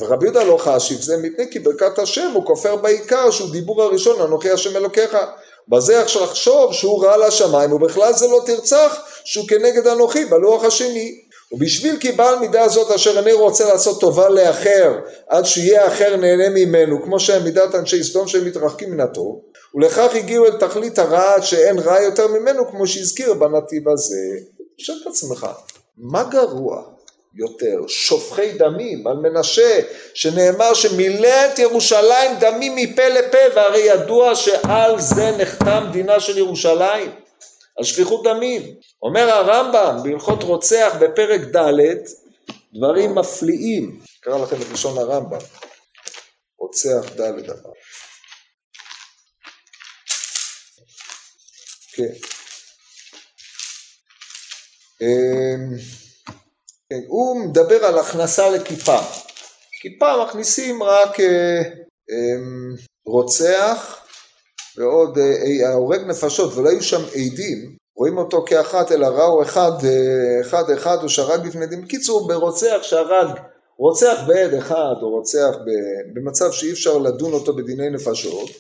ורבי 0.01 0.27
יהודה 0.27 0.45
לא 0.45 0.57
חשיב 0.57 1.01
זה 1.01 1.17
מפני 1.17 1.51
כי 1.51 1.59
ברכת 1.59 1.99
השם 1.99 2.31
הוא 2.35 2.47
כופר 2.47 2.77
בעיקר 2.77 3.31
שהוא 3.31 3.51
דיבור 3.53 3.83
הראשון 3.83 4.21
אנוכי 4.21 4.51
השם 4.51 4.77
אלוקיך. 4.77 5.17
בזה 5.69 6.01
עכשיו 6.03 6.23
לחשוב 6.23 6.73
שהוא 6.73 7.05
רע 7.05 7.27
לשמיים 7.27 7.73
ובכלל 7.73 8.13
זה 8.13 8.29
לא 8.29 8.41
תרצח 8.47 8.99
שהוא 9.25 9.49
כנגד 9.49 9.87
אנוכי 9.87 10.25
בלוח 10.25 10.65
השני. 10.65 11.21
ובשביל 11.53 11.97
כי 12.01 12.13
בעל 12.13 12.39
מידה 12.39 12.69
זאת 12.69 12.91
אשר 12.91 13.19
איני 13.19 13.33
רוצה 13.33 13.69
לעשות 13.69 14.01
טובה 14.01 14.29
לאחר 14.29 14.99
עד 15.29 15.45
שיהיה 15.45 15.85
האחר 15.85 16.17
נהנה 16.17 16.49
ממנו 16.49 17.03
כמו 17.05 17.21
שהם 17.21 17.45
מידת 17.45 17.75
אנשי 17.75 18.05
סדום 18.05 18.29
שהם 18.29 18.45
מתרחקים 18.45 18.91
מן 18.91 19.01
הטוב 19.01 19.41
ולכך 19.75 20.15
הגיעו 20.15 20.47
אל 20.47 20.59
תכלית 20.59 20.99
הרעת 20.99 21.45
שאין 21.45 21.79
רע 21.79 22.01
יותר 22.01 22.29
ממנו 22.29 22.71
כמו 22.71 22.87
שהזכיר 22.87 23.35
בנתיב 23.35 23.89
הזה. 23.89 24.45
תשאל 24.79 24.95
את 25.03 25.07
עצמך, 25.07 25.47
מה 25.97 26.25
גרוע 26.25 26.83
יותר? 27.35 27.87
שופכי 27.89 28.53
דמים 28.53 29.07
על 29.07 29.17
מנשה 29.17 29.81
שנאמר 30.15 30.75
שמילא 30.75 31.47
את 31.53 31.59
ירושלים 31.59 32.31
דמים 32.41 32.77
מפה 32.77 33.09
לפה 33.09 33.39
והרי 33.55 33.81
ידוע 33.81 34.35
שעל 34.35 35.01
זה 35.01 35.31
נחתם 35.39 35.85
דינה 35.93 36.21
של 36.21 36.39
ירושלים 36.39 37.11
על 37.79 37.85
שפיכות 37.85 38.25
דמים. 38.25 38.63
אומר 39.03 39.31
הרמב"ם 39.31 39.97
בהלכות 40.03 40.43
רוצח 40.43 40.95
בפרק 41.01 41.41
ד' 41.41 41.73
דברים 42.75 43.15
מפליאים, 43.15 44.01
אקרא 44.21 44.39
לכם 44.39 44.57
את 44.57 44.73
לשון 44.73 44.99
הרמב"ם, 44.99 45.39
רוצח 46.59 47.21
ד' 47.21 47.21
אמר 47.21 47.73
כן. 51.99 52.13
אמ, 55.03 55.77
כן, 56.91 57.01
הוא 57.09 57.45
מדבר 57.45 57.85
על 57.85 57.99
הכנסה 57.99 58.51
לכיפה. 58.51 58.99
כיפה 59.81 60.25
מכניסים 60.25 60.83
רק 60.83 61.21
אה, 61.21 61.61
אמ, 62.11 62.75
רוצח 63.07 63.99
ועוד 64.77 65.19
ההורג 65.67 66.01
נפשות 66.01 66.55
ולא 66.55 66.69
היו 66.69 66.83
שם 66.83 67.03
עדים, 67.15 67.77
רואים 67.97 68.19
אותו 68.19 68.45
כאחת 68.47 68.93
אלא 68.93 69.07
ראו 69.07 69.43
אחד 69.43 69.73
אחד 70.41 70.71
אחד 70.71 70.97
או 71.03 71.09
שהרג 71.09 71.49
בפני 71.49 71.67
דין. 71.67 71.85
בקיצור 71.85 72.29
ברוצח 72.29 72.79
שהרג 72.83 73.39
רוצח 73.79 74.21
בעד 74.27 74.55
אחד 74.55 74.95
או 75.03 75.11
רוצח 75.11 75.57
במצב 76.15 76.53
שאי 76.53 76.73
אפשר 76.73 76.99
לדון 76.99 77.33
אותו 77.33 77.57
בדיני 77.57 77.91
נפשות 77.91 78.51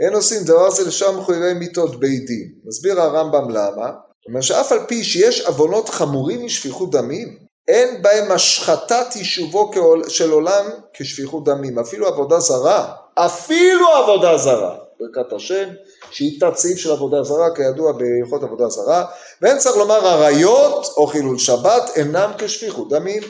אין 0.00 0.14
עושים 0.14 0.42
דבר 0.44 0.70
זה 0.70 0.88
לשם 0.88 1.18
מחויבי 1.18 1.54
מיתות 1.54 2.00
בית 2.00 2.26
דין. 2.26 2.48
מסביר 2.64 3.00
הרמב"ם 3.00 3.50
למה. 3.50 3.90
אומר 4.28 4.40
שאף 4.40 4.72
על 4.72 4.78
פי 4.88 5.04
שיש 5.04 5.40
עוונות 5.40 5.88
חמורים 5.88 6.44
משפיכות 6.44 6.90
דמים, 6.90 7.38
אין 7.68 8.02
בהם 8.02 8.32
השחתת 8.32 9.16
יישובו 9.16 9.70
של 10.08 10.30
עולם 10.30 10.64
כשפיכות 10.94 11.44
דמים. 11.44 11.78
אפילו 11.78 12.06
עבודה 12.06 12.40
זרה, 12.40 12.92
אפילו 13.14 13.88
עבודה 13.88 14.38
זרה, 14.38 14.76
ברכת 15.00 15.32
השם, 15.32 15.68
שהיא 16.10 16.40
תת 16.40 16.56
סעיף 16.56 16.78
של 16.78 16.90
עבודה 16.92 17.22
זרה, 17.22 17.54
כידוע 17.54 17.92
בהלכות 17.92 18.42
עבודה 18.42 18.68
זרה, 18.68 19.04
ואין 19.42 19.58
צריך 19.58 19.76
לומר 19.76 20.06
עריות 20.06 20.86
או 20.96 21.06
חילול 21.06 21.38
שבת 21.38 21.90
אינם 21.96 22.30
כשפיכות 22.38 22.88
דמים. 22.88 23.22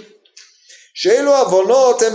שאלו 0.94 1.36
עוונות 1.36 2.02
הן 2.02 2.12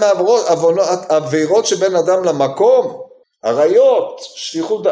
עבירות 1.09 1.65
שבין 1.65 1.95
אדם 1.95 2.23
למקום, 2.23 3.03
עריות, 3.43 4.21
שפיכות, 4.35 4.87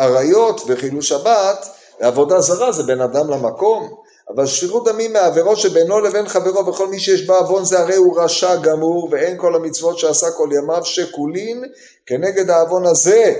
עריות 0.00 0.60
וחילול 0.66 1.02
שבת, 1.02 1.68
עבודה 2.00 2.40
זרה 2.40 2.72
זה 2.72 2.82
בין 2.82 3.00
אדם 3.00 3.30
למקום, 3.30 3.94
אבל 4.34 4.46
שפיכות 4.46 4.84
דמים 4.88 5.12
מהעבירות 5.12 5.58
שבינו 5.58 6.00
לבין 6.00 6.28
חברו 6.28 6.66
וכל 6.66 6.88
מי 6.88 7.00
שיש 7.00 7.26
בה 7.26 7.38
עוון 7.38 7.64
זה 7.64 7.80
הרי 7.80 7.96
הוא 7.96 8.20
רשע 8.20 8.56
גמור 8.56 9.08
ואין 9.10 9.38
כל 9.38 9.54
המצוות 9.54 9.98
שעשה 9.98 10.30
כל 10.30 10.48
ימיו 10.52 10.84
שקולין 10.84 11.64
כנגד 12.06 12.50
העוון 12.50 12.86
הזה. 12.86 13.34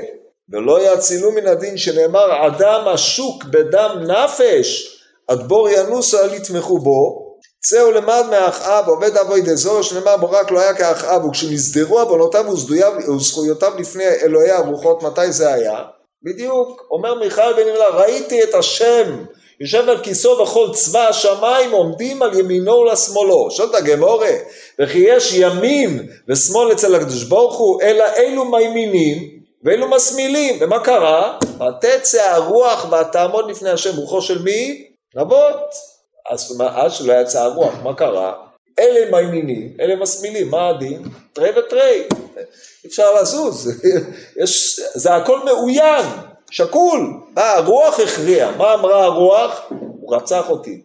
ולא 0.51 0.83
יאצילו 0.83 1.33
מן 1.33 1.47
הדין 1.47 1.77
שנאמר 1.77 2.47
אדם 2.47 2.89
השוק 2.89 3.45
בדם 3.45 4.05
נפש 4.07 5.01
עד 5.29 5.49
בור 5.49 5.69
ינוסו 5.69 6.19
אל 6.19 6.35
יתמכו 6.35 6.79
בו 6.79 7.28
צא 7.61 7.83
ולמד 7.83 8.25
מאחאב 8.31 8.89
עובד 8.89 9.17
אבוי 9.17 9.41
דזור 9.41 9.83
שנאמר 9.83 10.17
בו 10.17 10.31
רק 10.31 10.51
לא 10.51 10.61
היה 10.61 10.75
כאחאב 10.75 11.25
וכשנסדרו 11.25 12.01
עוונותיו 12.01 12.45
וזכויותיו 13.09 13.73
לפני 13.79 14.05
אלוהי 14.05 14.51
הרוחות 14.51 15.03
מתי 15.03 15.33
זה 15.33 15.53
היה? 15.53 15.83
בדיוק 16.23 16.87
אומר 16.91 17.15
מיכאל 17.15 17.53
בן 17.53 17.69
ימלה 17.69 17.89
ראיתי 17.89 18.43
את 18.43 18.55
השם 18.55 19.25
יושב 19.61 19.89
על 19.89 20.03
כיסו 20.03 20.39
וכל 20.43 20.69
צבא 20.75 21.09
השמיים 21.09 21.71
עומדים 21.71 22.23
על 22.23 22.39
ימינו 22.39 22.73
ולשמאלו. 22.73 23.51
שואלת 23.51 23.75
הגמורה, 23.75 24.33
וכי 24.81 24.99
יש 24.99 25.35
ימין 25.35 26.09
ושמאל 26.29 26.73
אצל 26.73 26.95
הקדוש 26.95 27.23
ברוך 27.23 27.59
הוא, 27.59 27.83
אלא 27.83 28.05
אלו 28.17 28.45
מימינים 28.45 29.39
ואלו 29.65 29.89
מסמילים. 29.89 30.57
ומה 30.61 30.85
קרה? 30.85 31.39
ותצא 31.43 32.35
הרוח 32.35 32.93
ותעמוד 32.93 33.51
לפני 33.51 33.71
השם 33.71 33.97
רוחו 33.97 34.23
של 34.23 34.43
מי? 34.43 34.85
נבות. 35.17 35.88
אז 36.31 36.63
אז 36.75 36.93
שלא 36.93 37.13
יצא 37.13 37.43
הרוח, 37.43 37.75
מה 37.83 37.95
קרה? 37.95 38.33
אלה 38.79 39.11
מימינים, 39.11 39.77
אלה 39.81 39.97
מסמילים, 39.97 40.51
מה 40.51 40.69
הדין? 40.69 41.03
תרי 41.33 41.51
ותרי. 41.59 42.09
אפשר 42.87 43.15
לזוז, 43.15 43.83
יש, 44.43 44.81
זה 44.95 45.15
הכל 45.15 45.45
מאוין. 45.45 46.05
שקול, 46.51 47.01
מה 47.35 47.53
הרוח 47.53 48.01
הכריע, 48.01 48.51
מה 48.51 48.75
אמרה 48.75 49.05
הרוח? 49.05 49.61
הוא 49.69 50.17
רצח 50.17 50.51
אותי. 50.51 50.83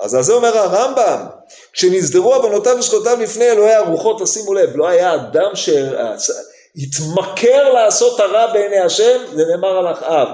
אז 0.00 0.14
על 0.14 0.22
זה 0.22 0.32
אומר 0.32 0.58
הרמב"ם, 0.58 1.26
כשנסדרו 1.72 2.34
עוונותיו 2.34 2.76
וזכויותיו 2.78 3.18
לפני 3.20 3.50
אלוהי 3.50 3.74
הרוחות, 3.74 4.22
תשימו 4.22 4.54
לב, 4.54 4.70
לא 4.74 4.88
היה 4.88 5.14
אדם 5.14 5.50
שהתמכר 5.54 7.72
לעשות 7.72 8.20
הרע 8.20 8.52
בעיני 8.52 8.78
השם, 8.78 9.18
זה 9.34 9.42
נאמר 9.50 9.78
על 9.78 9.92
אחאב. 9.92 10.28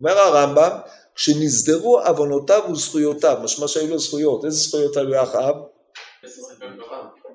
אומר 0.00 0.18
הרמב"ם, 0.18 0.70
כשנסדרו 1.20 2.00
עוונותיו 2.00 2.62
וזכויותיו, 2.72 3.36
משמע 3.42 3.68
שהיו 3.68 3.88
לו 3.88 3.98
זכויות, 3.98 4.44
איזה 4.44 4.56
זכויות 4.56 4.96
היו 4.96 5.08
לאחאב? 5.08 5.54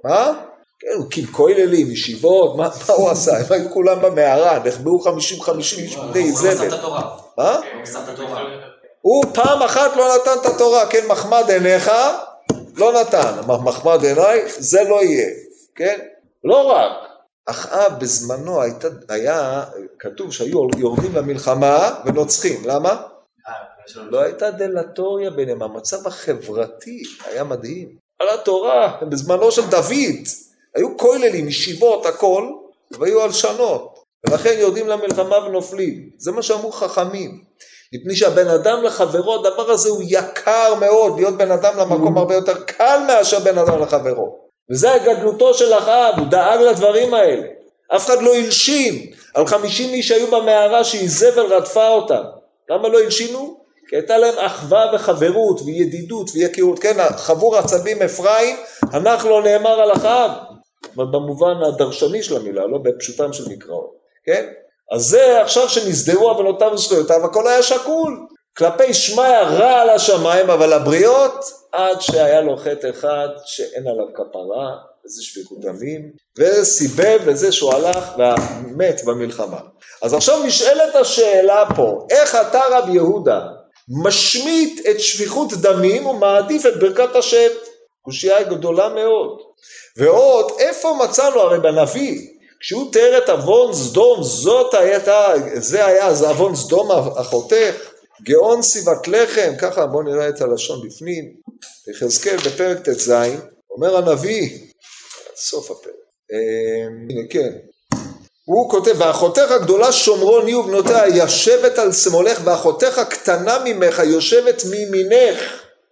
מה? 0.03 0.31
כן, 0.79 0.87
הוא 0.97 1.05
הקים 1.05 1.25
כוללים, 1.25 1.91
ישיבות, 1.91 2.57
מה, 2.57 2.69
הוא 2.87 3.09
עשה? 3.09 3.37
הם 3.37 3.45
היו 3.49 3.69
כולם 3.69 4.01
במערה, 4.01 4.59
נחבאו 4.59 4.99
חמישים 4.99 5.41
חמישים 5.41 5.79
איש 5.79 5.95
בני 5.95 6.31
זבל. 6.31 6.69
מה? 7.37 7.59
הוא 9.01 9.23
פעם 9.33 9.63
אחת 9.63 9.95
לא 9.95 10.15
נתן 10.15 10.39
את 10.41 10.45
התורה, 10.45 10.85
כן, 10.85 11.07
מחמד 11.07 11.43
עיניך, 11.49 11.91
לא 12.75 13.01
נתן. 13.01 13.33
מחמד 13.47 14.03
עיניי, 14.03 14.43
זה 14.47 14.83
לא 14.83 15.03
יהיה, 15.03 15.29
כן? 15.75 15.99
לא 16.43 16.71
רק. 16.71 16.91
אחאב 17.45 17.99
בזמנו 17.99 18.61
הייתה, 18.61 18.87
היה, 19.09 19.63
כתוב 19.99 20.31
שהיו 20.31 20.67
יורדים 20.77 21.15
למלחמה 21.15 21.89
ונוצחים, 22.05 22.61
למה? 22.65 23.01
לא 23.95 24.19
הייתה 24.21 24.51
דלטוריה 24.51 25.29
ביניהם, 25.29 25.63
המצב 25.63 26.07
החברתי 26.07 27.03
היה 27.25 27.43
מדהים. 27.43 27.95
על 28.19 28.29
התורה, 28.29 28.97
בזמנו 29.09 29.51
של 29.51 29.61
דוד, 29.69 30.25
היו 30.75 30.97
כוללים, 30.97 31.47
ישיבות, 31.47 32.05
הכל, 32.05 32.49
והיו 32.91 33.21
הלשנות. 33.21 33.95
ולכן 34.29 34.55
יורדים 34.59 34.87
למלחמה 34.87 35.37
ונופלים. 35.37 36.09
זה 36.17 36.31
מה 36.31 36.41
שאמרו 36.41 36.71
חכמים. 36.71 37.43
מפני 37.93 38.15
שהבן 38.15 38.47
אדם 38.47 38.83
לחברו, 38.83 39.35
הדבר 39.35 39.71
הזה 39.71 39.89
הוא 39.89 40.03
יקר 40.07 40.75
מאוד, 40.79 41.15
להיות 41.15 41.37
בן 41.37 41.51
אדם 41.51 41.77
למקום 41.77 42.17
הרבה 42.17 42.35
יותר 42.35 42.63
קל 42.63 42.99
מאשר 43.07 43.39
בן 43.39 43.57
אדם 43.57 43.81
לחברו. 43.81 44.45
וזה 44.71 44.93
הגדלותו 44.93 45.53
של 45.53 45.73
אחאב, 45.73 46.19
הוא 46.19 46.27
דאג 46.27 46.61
לדברים 46.61 47.13
האלה. 47.13 47.47
אף 47.95 48.05
אחד 48.05 48.21
לא 48.21 48.35
הלשין 48.35 49.11
על 49.33 49.47
חמישים 49.47 49.93
איש 49.93 50.07
שהיו 50.07 50.27
במערה 50.27 50.83
שאיזבל 50.83 51.53
רדפה 51.53 51.87
אותם. 51.87 52.23
למה 52.69 52.87
לא 52.87 52.99
הלשינו? 52.99 53.64
כי 53.89 53.95
הייתה 53.95 54.17
להם 54.17 54.33
אחווה 54.37 54.91
וחברות 54.93 55.61
וידידות 55.65 56.29
ויקירות. 56.33 56.79
כן, 56.79 56.97
חבור 57.17 57.57
עצבים 57.57 58.01
אפרים, 58.01 58.57
הנח 58.91 59.25
לא 59.25 59.43
נאמר 59.43 59.81
על 59.81 59.91
אחאב. 59.91 60.31
במובן 60.95 61.63
הדרשני 61.67 62.23
של 62.23 62.35
המילה, 62.35 62.67
לא 62.67 62.77
בפשוטם 62.77 63.33
של 63.33 63.43
מקראות, 63.49 63.95
כן? 64.25 64.45
אז 64.91 65.01
זה 65.01 65.41
עכשיו 65.41 65.69
שנסדרו 65.69 66.29
עוונותיו 66.29 66.71
וזכויותיו, 66.73 67.25
הכל 67.25 67.47
היה 67.47 67.63
שקול. 67.63 68.27
כלפי 68.57 68.93
שמיא 68.93 69.39
רע 69.41 69.81
על 69.81 69.89
השמיים, 69.89 70.49
אבל 70.49 70.73
הבריות, 70.73 71.45
עד 71.71 72.01
שהיה 72.01 72.41
לו 72.41 72.57
חטא 72.57 72.89
אחד 72.89 73.27
שאין 73.45 73.87
עליו 73.87 74.05
כפרה, 74.13 74.71
וזה 75.05 75.23
שפיכות 75.23 75.61
דמים, 75.61 76.11
וסיבב 76.37 77.19
לזה 77.27 77.51
שהוא 77.51 77.73
הלך 77.73 78.17
ומת 78.17 79.01
במלחמה. 79.05 79.59
אז 80.01 80.13
עכשיו 80.13 80.43
נשאלת 80.43 80.95
השאלה 80.95 81.63
פה, 81.75 82.07
איך 82.09 82.35
אתה 82.35 82.61
רב 82.71 82.89
יהודה 82.89 83.41
משמיט 83.89 84.85
את 84.89 84.99
שפיכות 84.99 85.53
דמים 85.53 86.05
ומעדיף 86.05 86.65
את 86.65 86.79
ברכת 86.79 87.15
השם? 87.15 87.47
קושייה 88.01 88.43
גדולה 88.43 88.89
מאוד. 88.89 89.39
ועוד, 89.97 90.51
איפה 90.59 90.99
מצאנו? 91.03 91.39
הרי 91.39 91.59
בנביא, 91.59 92.27
כשהוא 92.59 92.91
תיאר 92.91 93.17
את 93.17 93.29
עוון 93.29 93.73
סדום, 93.73 94.23
זאת 94.23 94.73
הייתה, 94.73 95.33
זה 95.55 95.85
היה 95.85 96.07
עוון 96.07 96.55
סדום 96.55 96.91
החותך, 96.91 97.75
גאון 98.23 98.61
סיבת 98.61 99.07
לחם, 99.07 99.53
ככה 99.59 99.85
בואו 99.85 100.03
נראה 100.03 100.29
את 100.29 100.41
הלשון 100.41 100.87
בפנים, 100.87 101.33
יחזקאל 101.91 102.37
בפרק 102.37 102.77
ט"ז, 102.89 103.13
אומר 103.69 103.97
הנביא, 103.97 104.49
סוף 105.35 105.71
הפרק, 105.71 105.93
אה, 106.31 106.87
הנה 107.09 107.27
כן, 107.29 107.57
הוא 108.45 108.69
כותב, 108.69 108.95
ואחותך 108.97 109.51
הגדולה 109.51 109.91
שומרון 109.91 110.47
היא 110.47 110.55
ובנותיה 110.55 111.07
ישבת 111.07 111.79
על 111.79 111.91
שמאלך 111.91 112.39
ואחותך 112.43 112.97
הקטנה 112.97 113.57
ממך 113.65 114.01
יושבת 114.05 114.63
מימינך 114.65 115.39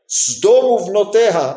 סדום 0.10 0.66
ובנותיה. 0.66 1.54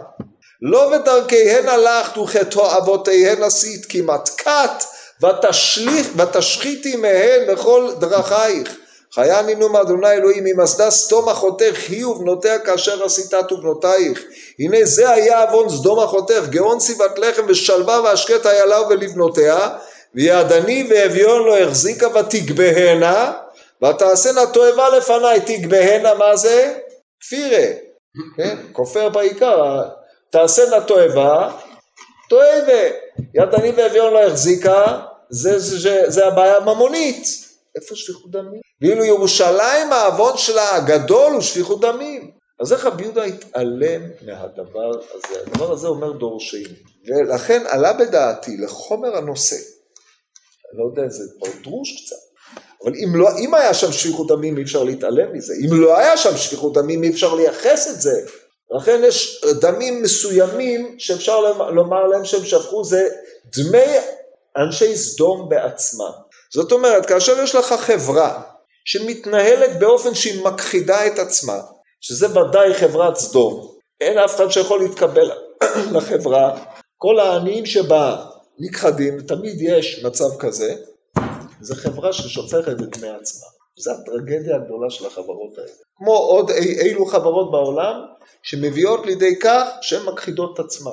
לא 0.62 0.90
בדרכיהן 0.90 1.68
הלכת 1.68 2.18
וכתועבותיהן 2.18 3.42
עשית 3.42 3.86
כי 3.86 4.00
מתקת 4.00 4.84
ותשליך, 5.22 6.06
ותשחיתי 6.16 6.96
מהן 6.96 7.42
לכל 7.48 7.90
דרכייך. 7.98 8.76
חייני 9.14 9.54
נום 9.54 9.76
אדוני 9.76 10.10
אלוהים 10.10 10.44
ממסדה 10.44 10.90
סדום 10.90 11.28
אחותך 11.28 11.88
היא 11.88 12.06
ובנותיה 12.06 12.58
כאשר 12.58 13.04
עשיתת 13.04 13.52
ובנותייך. 13.52 14.22
הנה 14.58 14.78
זה 14.84 15.10
היה 15.10 15.42
עוון 15.42 15.68
סדום 15.68 15.98
אחותך 15.98 16.42
גאון 16.50 16.80
סיבת 16.80 17.18
לחם 17.18 17.42
ושלווה 17.48 18.00
והשקט 18.00 18.46
איילה 18.46 18.80
ולבנותיה 18.88 19.68
ויעדני 20.16 20.86
ואביון 20.90 21.42
לא 21.42 21.58
החזיקה 21.58 22.06
ותגבהנה 22.08 23.32
ותעשנה 23.84 24.46
תועבה 24.52 24.88
לפניי 24.88 25.40
תגבהנה 25.40 26.14
מה 26.14 26.36
זה? 26.36 26.74
כפירה 27.20 27.66
כן? 28.36 28.56
כופר 28.72 29.08
בעיקר 29.08 29.82
תעשנה 30.30 30.80
תועבה, 30.80 31.52
תועבה. 32.28 32.82
יד 33.34 33.54
עני 33.54 33.72
ואביון 33.76 34.12
לא 34.12 34.22
החזיקה, 34.22 35.00
זה, 35.30 35.58
זה, 35.58 35.78
זה, 35.78 36.02
זה 36.06 36.26
הבעיה 36.26 36.56
הממונית. 36.56 37.26
איפה 37.76 37.96
שפיכות 37.96 38.30
דמים? 38.30 38.60
ואילו 38.80 39.04
ירושלים 39.04 39.92
העוון 39.92 40.36
שלה 40.36 40.76
הגדול 40.76 41.32
הוא 41.32 41.40
שפיכות 41.40 41.80
דמים. 41.80 42.30
אז 42.60 42.72
איך 42.72 42.86
רבי 42.86 43.02
יהודה 43.02 43.24
התעלם 43.24 44.02
מהדבר 44.22 44.90
הזה? 44.90 45.40
הדבר 45.46 45.72
הזה 45.72 45.88
אומר 45.88 46.12
דורשני. 46.12 46.76
ולכן 47.06 47.62
עלה 47.68 47.92
בדעתי 47.92 48.56
לחומר 48.56 49.16
הנושא, 49.16 49.56
לא 50.76 50.84
יודע, 50.84 51.08
זה 51.08 51.24
כבר 51.38 51.48
דרוש 51.62 52.04
קצת, 52.04 52.16
אבל 52.84 52.92
אם, 52.94 53.16
לא, 53.16 53.28
אם 53.38 53.54
היה 53.54 53.74
שם 53.74 53.92
שפיכות 53.92 54.28
דמים 54.28 54.58
אי 54.58 54.62
אפשר 54.62 54.84
להתעלם 54.84 55.32
מזה, 55.32 55.54
אם 55.64 55.80
לא 55.80 55.98
היה 55.98 56.16
שם 56.16 56.36
שפיכות 56.36 56.72
דמים 56.72 57.02
אי 57.02 57.10
אפשר 57.10 57.34
לייחס 57.34 57.88
את 57.88 58.00
זה. 58.00 58.20
לכן 58.70 59.00
יש 59.04 59.44
דמים 59.60 60.02
מסוימים 60.02 60.94
שאפשר 60.98 61.40
לומר 61.70 62.06
להם 62.06 62.24
שהם 62.24 62.44
שפכו, 62.44 62.84
זה 62.84 63.08
דמי 63.56 63.98
אנשי 64.56 64.96
סדום 64.96 65.48
בעצמם. 65.48 66.10
זאת 66.54 66.72
אומרת, 66.72 67.06
כאשר 67.06 67.42
יש 67.42 67.54
לך 67.54 67.72
חברה 67.72 68.42
שמתנהלת 68.84 69.78
באופן 69.78 70.14
שהיא 70.14 70.44
מכחידה 70.44 71.06
את 71.06 71.18
עצמה, 71.18 71.60
שזה 72.00 72.40
ודאי 72.40 72.74
חברת 72.74 73.16
סדום, 73.16 73.76
אין 74.00 74.18
אף 74.18 74.36
אחד 74.36 74.50
שיכול 74.50 74.80
להתקבל 74.80 75.30
לחברה, 75.94 76.58
כל 76.96 77.20
העניים 77.20 77.66
שבה 77.66 78.24
נכחדים, 78.58 79.20
תמיד 79.20 79.56
יש 79.60 80.04
מצב 80.04 80.36
כזה, 80.38 80.74
זו 81.60 81.74
חברה 81.74 82.12
ששופכת 82.12 82.68
את 82.68 82.96
דמי 82.96 83.08
עצמה. 83.08 83.46
זו 83.78 83.90
הטרגדיה 83.90 84.56
הגדולה 84.56 84.90
של 84.90 85.06
החברות 85.06 85.58
האלה. 85.58 85.68
כמו 85.98 86.16
עוד 86.16 86.50
אי, 86.50 86.80
אילו 86.80 87.06
חברות 87.06 87.50
בעולם 87.50 87.94
שמביאות 88.42 89.06
לידי 89.06 89.38
כך 89.38 89.68
שהן 89.80 90.02
מכחידות 90.02 90.54
את 90.54 90.64
עצמן. 90.64 90.92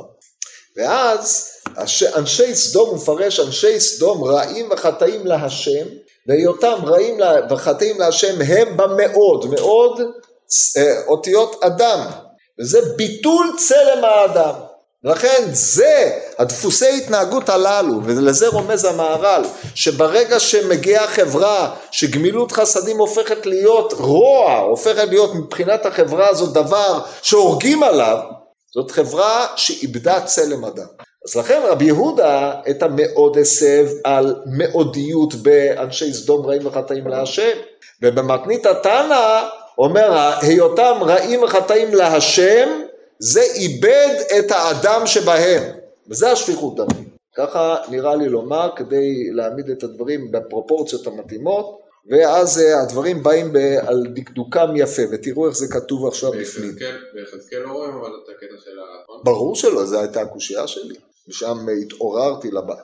ואז 0.78 1.50
אנשי 2.18 2.56
סדום, 2.56 2.90
הוא 2.90 2.98
מפרש 2.98 3.40
אנשי 3.40 3.80
סדום 3.80 4.24
רעים 4.24 4.70
וחטאים 4.72 5.26
להשם, 5.26 5.88
והיותם 6.28 6.78
רעים 6.86 7.18
וחטאים 7.50 8.00
להשם 8.00 8.42
הם 8.48 8.78
במאוד, 8.78 9.46
מאוד 9.50 10.00
אה, 10.78 11.06
אותיות 11.08 11.64
אדם, 11.64 12.08
וזה 12.60 12.80
ביטול 12.96 13.48
צלם 13.58 14.04
האדם. 14.04 14.54
לכן 15.04 15.44
זה 15.52 16.20
הדפוסי 16.40 16.98
התנהגות 16.98 17.50
הללו, 17.50 18.00
ולזה 18.04 18.48
רומז 18.48 18.86
המהר"ל, 18.86 19.44
שברגע 19.76 20.40
שמגיעה 20.40 21.08
חברה 21.08 21.76
שגמילות 21.92 22.52
חסדים 22.52 22.98
הופכת 22.98 23.46
להיות 23.46 23.94
רוע, 23.94 24.58
הופכת 24.58 25.08
להיות 25.10 25.36
מבחינת 25.36 25.86
החברה 25.86 26.30
הזאת 26.30 26.54
דבר 26.54 27.00
שהורגים 27.22 27.84
עליו, 27.84 28.18
זאת 28.74 28.92
חברה 28.92 29.48
שאיבדה 29.56 30.22
צלם 30.22 30.66
אדם. 30.66 30.88
אז 31.28 31.36
לכן 31.36 31.62
רבי 31.68 31.86
יהודה 31.86 32.54
את 32.70 32.84
המאוד 32.84 33.38
הסב 33.38 33.88
על 34.04 34.36
מאודיות 34.46 35.34
באנשי 35.34 36.14
סדום 36.14 36.46
רעים 36.46 36.66
וחטאים 36.66 37.08
להשם, 37.08 37.58
ובמתנית 38.02 38.66
התנא 38.66 39.42
אומר 39.78 40.38
היותם 40.42 40.98
רעים 41.02 41.44
וחטאים 41.44 41.94
להשם 41.94 42.70
זה 43.24 43.42
איבד 43.42 44.16
את 44.40 44.52
האדם 44.52 45.08
שבהם, 45.08 45.64
וזה 46.10 46.32
השפיכות 46.32 46.76
דמים. 46.76 47.10
ככה 47.38 47.76
נראה 47.90 48.16
לי 48.16 48.30
לומר 48.30 48.70
כדי 48.76 49.30
להעמיד 49.32 49.70
את 49.70 49.84
הדברים 49.84 50.32
בפרופורציות 50.32 51.08
המתאימות, 51.08 51.80
ואז 52.10 52.60
אה, 52.60 52.82
הדברים 52.82 53.24
באים 53.24 53.54
על 53.88 54.04
דקדוקם 54.14 54.68
יפה, 54.76 55.02
ותראו 55.12 55.48
איך 55.48 55.56
זה 55.56 55.68
כתוב 55.68 56.08
עכשיו 56.08 56.32
בפנים. 56.32 56.76
ביחזקאל 57.14 57.60
לא 57.60 57.72
רואים 57.72 57.94
אבל 57.94 58.10
את 58.24 58.30
הקטע 58.30 58.56
של 58.64 58.80
ה... 58.80 59.24
ברור 59.24 59.56
שלא, 59.56 59.86
זו 59.86 60.00
הייתה 60.00 60.22
הקושייה 60.22 60.68
שלי. 60.68 60.96
משם 61.28 61.58
התעוררתי 61.82 62.52
לבא. 62.52 62.76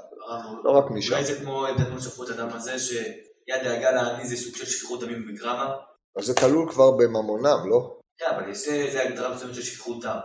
לא 0.64 0.72
רק 0.72 0.92
משם. 0.92 1.14
אולי 1.14 1.26
זה 1.26 1.36
כמו 1.36 1.66
דנו 1.78 2.02
שפכות 2.02 2.30
הדם 2.30 2.50
הזה, 2.54 2.80
שיד 2.80 3.64
דאגה 3.64 3.92
לעני 3.92 4.28
זה 4.28 4.36
סוג 4.36 4.56
של 4.56 4.66
שפיכות 4.66 5.00
דמים 5.04 5.28
בגרמה? 5.28 5.76
אז 6.18 6.26
זה 6.26 6.34
כלול 6.34 6.72
כבר 6.72 6.92
בממונם, 6.92 7.70
לא? 7.70 7.99
כן, 8.20 8.36
אבל 8.36 8.52
יש 8.52 8.68
איזה 8.68 9.04
הגדרה 9.04 9.36
מסוימת 9.36 9.56
של 9.56 9.62
שפיכות 9.62 10.04
דם. 10.04 10.18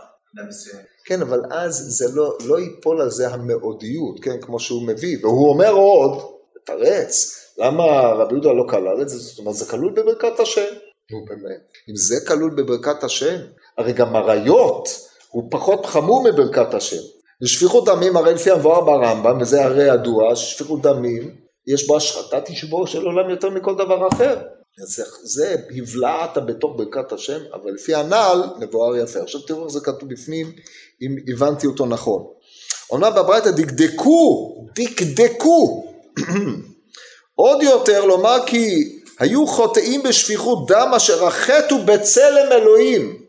כן, 1.05 1.21
אבל 1.21 1.39
אז 1.51 1.75
זה 1.75 2.05
לא, 2.15 2.37
לא 2.45 2.59
ייפול 2.59 3.01
על 3.01 3.09
זה 3.09 3.27
המאודיות, 3.27 4.19
כן, 4.21 4.41
כמו 4.41 4.59
שהוא 4.59 4.87
מביא, 4.87 5.17
והוא 5.21 5.49
אומר 5.49 5.71
עוד, 5.71 6.35
תרץ, 6.65 7.41
למה 7.57 7.83
רבי 8.01 8.33
יהודה 8.33 8.51
לא 8.51 8.63
כלל 8.69 9.01
את 9.01 9.09
זה? 9.09 9.17
זאת 9.17 9.39
אומרת, 9.39 9.55
זה 9.55 9.65
כלול 9.65 9.93
בברכת 9.93 10.39
השם. 10.39 10.75
נו 11.11 11.25
באמת, 11.25 11.61
אם 11.89 11.95
זה 11.95 12.15
כלול 12.27 12.51
בברכת 12.57 13.03
השם, 13.03 13.35
הרי 13.77 13.93
גם 13.93 14.15
עריות 14.15 14.89
הוא 15.29 15.47
פחות 15.51 15.85
חמור 15.85 16.23
מברכת 16.23 16.73
השם. 16.73 17.01
ושפיכות 17.43 17.85
דמים, 17.85 18.17
הרי 18.17 18.33
לפי 18.33 18.51
המבואר 18.51 18.81
ברמב"ם, 18.81 19.41
וזה 19.41 19.65
הרי 19.65 19.83
ידוע, 19.83 20.35
שפיכות 20.35 20.81
דמים, 20.81 21.35
יש 21.67 21.87
בו 21.87 21.97
השחטת 21.97 22.49
ישבור 22.49 22.87
של 22.87 23.05
עולם 23.05 23.29
יותר 23.29 23.49
מכל 23.49 23.75
דבר 23.75 24.07
אחר. 24.07 24.41
זה, 24.77 25.03
זה 25.23 25.55
הבלעת 25.77 26.37
בתוך 26.45 26.77
ברכת 26.77 27.11
השם, 27.11 27.39
אבל 27.53 27.71
לפי 27.71 27.95
הנעל 27.95 28.43
מבואר 28.59 28.95
יפה. 28.95 29.19
עכשיו 29.19 29.41
תראו 29.41 29.63
איך 29.63 29.73
זה 29.73 29.79
כתוב 29.79 30.09
בפנים, 30.09 30.51
אם 31.01 31.15
הבנתי 31.27 31.67
אותו 31.67 31.85
נכון. 31.85 32.23
אומנם 32.91 33.11
בברייתא 33.15 33.51
דקדקו, 33.51 34.55
דקדקו. 34.75 35.85
עוד 37.35 37.63
יותר 37.63 38.05
לומר 38.05 38.37
כי 38.45 38.83
היו 39.19 39.47
חוטאים 39.47 40.03
בשפיכות 40.03 40.67
דם 40.67 40.91
אשר 40.95 41.25
החטאו 41.25 41.85
בצלם 41.85 42.51
אלוהים. 42.51 43.25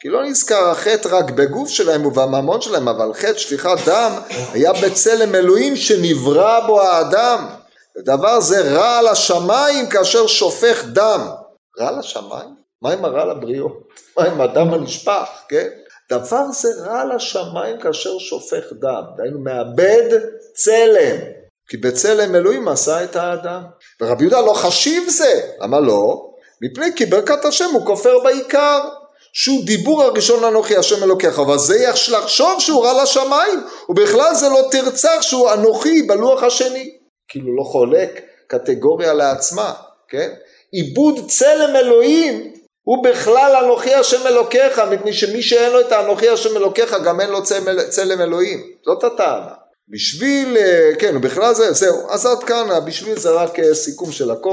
כי 0.00 0.08
לא 0.08 0.24
נזכר 0.24 0.68
החטא 0.70 1.08
רק 1.08 1.30
בגוף 1.30 1.68
שלהם 1.68 2.06
ובממון 2.06 2.60
שלהם, 2.60 2.88
אבל 2.88 3.14
חטא 3.14 3.38
שפיכת 3.38 3.76
דם 3.86 4.12
היה 4.52 4.72
בצלם 4.72 5.34
אלוהים 5.34 5.76
שנברא 5.76 6.66
בו 6.66 6.80
האדם. 6.82 7.63
ודבר 7.98 8.40
זה 8.40 8.60
רע 8.60 9.12
לשמיים 9.12 9.88
כאשר 9.88 10.26
שופך 10.26 10.84
דם. 10.84 11.28
רע 11.80 11.98
לשמיים? 11.98 12.54
מה 12.82 12.92
עם 12.92 13.04
הרע 13.04 13.24
לבריות? 13.24 13.72
מה 14.18 14.24
עם 14.24 14.40
הדם 14.40 14.74
הנשפך, 14.74 15.28
כן? 15.48 15.68
דבר 16.10 16.44
זה 16.52 16.68
רע 16.84 17.04
לשמיים 17.14 17.80
כאשר 17.80 18.18
שופך 18.18 18.72
דם. 18.80 19.02
דהיינו 19.16 19.40
מאבד 19.40 20.18
צלם. 20.54 21.16
כי 21.68 21.76
בצלם 21.76 22.34
אלוהים 22.34 22.68
עשה 22.68 23.04
את 23.04 23.16
האדם. 23.16 23.62
ורבי 24.00 24.24
יהודה 24.24 24.40
לא 24.40 24.52
חשיב 24.54 25.08
זה. 25.08 25.40
למה 25.60 25.80
לא? 25.80 26.30
מפני 26.62 26.86
כי 26.96 27.06
ברכת 27.06 27.44
השם 27.44 27.70
הוא 27.72 27.86
כופר 27.86 28.18
בעיקר. 28.24 28.80
שהוא 29.36 29.64
דיבור 29.66 30.02
הראשון 30.02 30.44
אנוכי 30.44 30.76
השם 30.76 31.02
אלוקיך, 31.02 31.38
אבל 31.38 31.58
זה 31.58 31.76
יש 31.78 32.10
לחשוב 32.10 32.60
שהוא 32.60 32.84
רע 32.84 33.02
לשמיים, 33.02 33.66
ובכלל 33.88 34.34
זה 34.34 34.48
לא 34.48 34.68
תרצח 34.70 35.18
שהוא 35.20 35.52
אנוכי 35.52 36.02
בלוח 36.02 36.42
השני. 36.42 37.03
כאילו 37.28 37.56
לא 37.56 37.62
חולק 37.62 38.20
קטגוריה 38.46 39.14
לעצמה, 39.14 39.72
כן? 40.08 40.30
עיבוד 40.72 41.20
צלם 41.28 41.76
אלוהים 41.76 42.54
הוא 42.82 43.04
בכלל 43.04 43.56
אנוכי 43.64 43.94
השם 43.94 44.26
אלוקיך, 44.26 44.78
מפני 44.78 45.12
שמי 45.12 45.42
שאין 45.42 45.72
לו 45.72 45.80
את 45.80 45.92
האנוכי 45.92 46.28
השם 46.28 46.56
אלוקיך 46.56 46.96
גם 47.04 47.20
אין 47.20 47.30
לו 47.30 47.42
צלם, 47.42 47.82
צלם 47.88 48.20
אלוהים, 48.20 48.62
זאת 48.84 49.04
הטענה. 49.04 49.54
בשביל, 49.88 50.56
אה, 50.56 50.90
כן, 50.98 51.20
בכלל 51.20 51.54
זה, 51.54 51.72
זהו, 51.72 52.10
אז 52.10 52.26
עד 52.26 52.44
כאן, 52.44 52.68
בשביל 52.86 53.18
זה 53.18 53.30
רק 53.30 53.58
אה, 53.58 53.74
סיכום 53.74 54.12
של 54.12 54.30
הכל. 54.30 54.52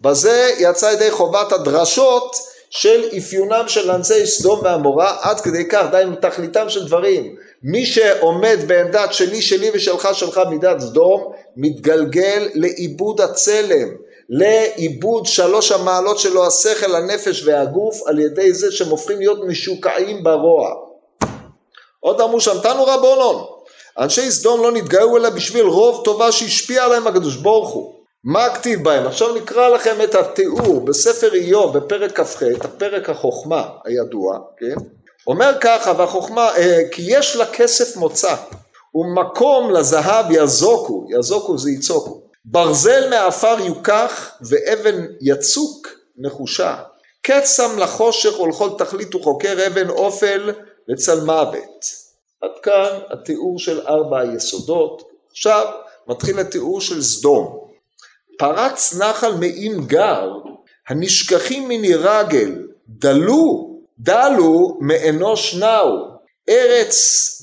בזה 0.00 0.50
יצא 0.58 0.86
ידי 0.86 1.10
חובת 1.10 1.52
הדרשות 1.52 2.36
של 2.70 3.04
אפיונם 3.18 3.64
של 3.66 3.90
אנשי 3.90 4.26
סדום 4.26 4.60
ועמורה, 4.64 5.16
עד 5.20 5.40
כדי 5.40 5.68
כך, 5.68 5.86
דהיינו 5.90 6.16
תכליתם 6.16 6.68
של 6.68 6.86
דברים. 6.86 7.36
מי 7.62 7.86
שעומד 7.86 8.58
בעמדת 8.66 9.12
שלי, 9.12 9.42
שלי 9.42 9.70
ושלך, 9.74 10.08
שלך 10.12 10.40
מידת 10.50 10.80
סדום, 10.80 11.32
מתגלגל 11.56 12.48
לאיבוד 12.54 13.20
הצלם, 13.20 13.88
לאיבוד 14.28 15.26
שלוש 15.26 15.72
המעלות 15.72 16.18
שלו, 16.18 16.46
השכל, 16.46 16.94
הנפש 16.94 17.42
והגוף, 17.46 18.06
על 18.06 18.18
ידי 18.18 18.52
זה 18.52 18.72
שהם 18.72 18.88
הופכים 18.88 19.18
להיות 19.18 19.44
משוקעים 19.46 20.24
ברוע. 20.24 20.74
עוד 22.00 22.20
אמרו 22.20 22.40
שם, 22.40 22.58
תנו 22.62 22.84
רבונון, 22.84 23.44
אנשי 23.98 24.30
סדום 24.30 24.62
לא 24.62 24.72
נתגאו 24.72 25.16
אלא 25.16 25.30
בשביל 25.30 25.66
רוב 25.66 26.04
טובה 26.04 26.32
שהשפיע 26.32 26.84
עליהם 26.84 27.06
הקדוש 27.06 27.36
ברוך 27.36 27.70
הוא. 27.70 27.94
מה 28.24 28.54
כתיב 28.54 28.84
בהם? 28.84 29.06
עכשיו 29.06 29.34
נקרא 29.34 29.68
לכם 29.68 29.96
את 30.04 30.14
התיאור 30.14 30.80
בספר 30.80 31.34
איוב 31.34 31.78
בפרק 31.78 32.20
כ"ח, 32.20 32.42
הפרק 32.60 33.10
החוכמה 33.10 33.68
הידוע, 33.84 34.38
כן? 34.58 34.97
אומר 35.28 35.52
ככה, 35.60 35.92
והחוכמה, 35.96 36.56
אה, 36.56 36.80
כי 36.92 37.02
יש 37.06 37.36
לה 37.36 37.46
כסף 37.46 37.96
מוצא, 37.96 38.34
ומקום 38.94 39.70
לזהב 39.70 40.26
יזוקו, 40.30 41.06
יזוקו 41.18 41.58
זה 41.58 41.70
יצוקו. 41.70 42.22
ברזל 42.44 43.10
מעפר 43.10 43.56
יוקח, 43.60 44.30
ואבן 44.40 45.06
יצוק 45.20 45.88
נחושה. 46.18 46.76
קץ 47.22 47.56
שם 47.56 47.78
לחושך 47.78 48.40
ולכל 48.40 48.70
תכלית 48.78 49.14
וחוקר 49.14 49.66
אבן 49.66 49.88
אופל 49.88 50.52
וצל 50.90 51.20
מוות. 51.20 51.84
עד 52.42 52.50
כאן 52.62 52.98
התיאור 53.10 53.58
של 53.58 53.86
ארבע 53.86 54.20
היסודות. 54.20 55.02
עכשיו 55.30 55.66
מתחיל 56.08 56.38
התיאור 56.38 56.80
של 56.80 57.02
סדום. 57.02 57.58
פרץ 58.38 58.94
נחל 58.94 59.34
מעין 59.34 59.86
גר, 59.86 60.30
הנשכחים 60.88 61.68
מני 61.68 61.94
רגל, 61.94 62.66
דלו 62.88 63.67
דלו 64.00 64.78
מאנוש 64.80 65.54
נאו, 65.54 66.18
ארץ 66.48 66.96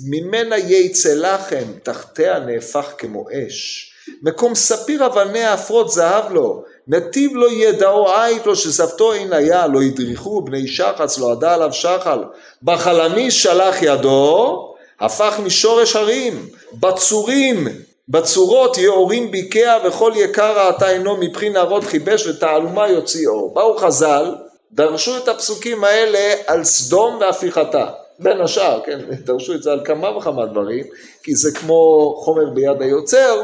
ממנה 0.10 0.58
יצא 0.58 1.14
לחם, 1.14 1.66
תחתיה 1.84 2.40
נהפך 2.40 2.94
כמו 2.98 3.26
אש. 3.32 3.92
מקום 4.22 4.56
ספיר 4.56 5.06
אבניה 5.06 5.54
עפרות 5.54 5.90
זהב 5.90 6.32
לו, 6.32 6.64
נתיב 6.88 7.32
לא 7.36 7.52
ידעו 7.52 8.14
עית 8.14 8.46
לו 8.46 8.56
שזבתו 8.56 9.14
אין 9.14 9.34
היה, 9.34 9.68
לא 9.68 9.82
הדריכו 9.82 10.42
בני 10.42 10.68
שחץ, 10.68 11.18
לא 11.18 11.32
עדה 11.32 11.54
עליו 11.54 11.74
שחל, 11.74 12.24
בחלמי 12.64 13.32
שלח 13.32 13.76
ידו, 13.82 14.76
הפך 15.00 15.40
משורש 15.44 15.96
הרים, 15.96 16.50
בצורים, 16.74 17.68
בצורות 18.10 18.78
יאורים 18.78 19.32
ביקע 19.32 19.78
וכל 19.86 20.12
יקר 20.16 20.68
ראתה 20.68 20.88
עינו 20.88 21.18
מפחי 21.18 21.50
נהרות 21.50 21.84
חיבש 21.84 22.28
ותעלומה 22.28 22.90
יוציא 22.90 23.28
אור. 23.28 23.54
באו 23.54 23.78
חז"ל, 23.78 24.36
דרשו 24.72 25.18
את 25.18 25.28
הפסוקים 25.28 25.84
האלה 25.84 26.34
על 26.48 26.64
סדום 26.64 27.18
והפיכתה. 27.22 27.86
בין 28.20 28.42
השאר, 28.42 28.80
כן, 28.86 29.00
דרשו 29.26 29.54
את 29.54 29.64
זה 29.64 29.72
על 29.72 29.82
כמה 29.86 30.18
וכמה 30.18 30.46
דברים, 30.46 30.86
כי 31.24 31.36
זה 31.36 31.52
כמו 31.52 32.14
חומר 32.18 32.50
ביד 32.50 32.82
היוצר, 32.82 33.44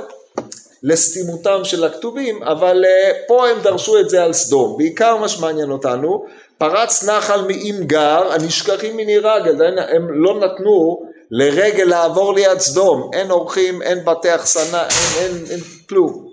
לסתימותם 0.83 1.59
של 1.63 1.83
הכתובים, 1.83 2.43
אבל 2.43 2.85
uh, 2.85 3.15
פה 3.27 3.47
הם 3.49 3.61
דרשו 3.61 3.99
את 3.99 4.09
זה 4.09 4.23
על 4.23 4.33
סדום. 4.33 4.77
בעיקר 4.77 5.17
מה 5.17 5.29
שמעניין 5.29 5.71
אותנו, 5.71 6.25
פרץ 6.57 7.03
נחל 7.03 7.41
מאם 7.41 7.75
גר, 7.79 8.31
הנשכחים 8.31 8.97
מני 8.97 9.17
רגל, 9.17 9.77
הם 9.95 10.07
לא 10.09 10.39
נתנו 10.39 11.05
לרגל 11.31 11.83
לעבור 11.83 12.33
ליד 12.33 12.59
סדום, 12.59 13.09
אין 13.13 13.31
אורחים, 13.31 13.81
אין 13.81 14.05
בתי 14.05 14.35
אחסנה, 14.35 14.83
אין, 14.83 15.35
אין, 15.35 15.45
אין 15.49 15.59
כלום. 15.89 16.30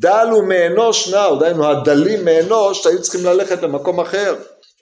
דל 0.00 0.28
הוא 0.30 0.44
מאנוש 0.44 1.08
נעו, 1.08 1.36
דהיינו 1.36 1.70
הדלים 1.70 2.24
מאנוש, 2.24 2.82
שהיו 2.82 3.02
צריכים 3.02 3.24
ללכת 3.24 3.62
למקום 3.62 4.00
אחר. 4.00 4.34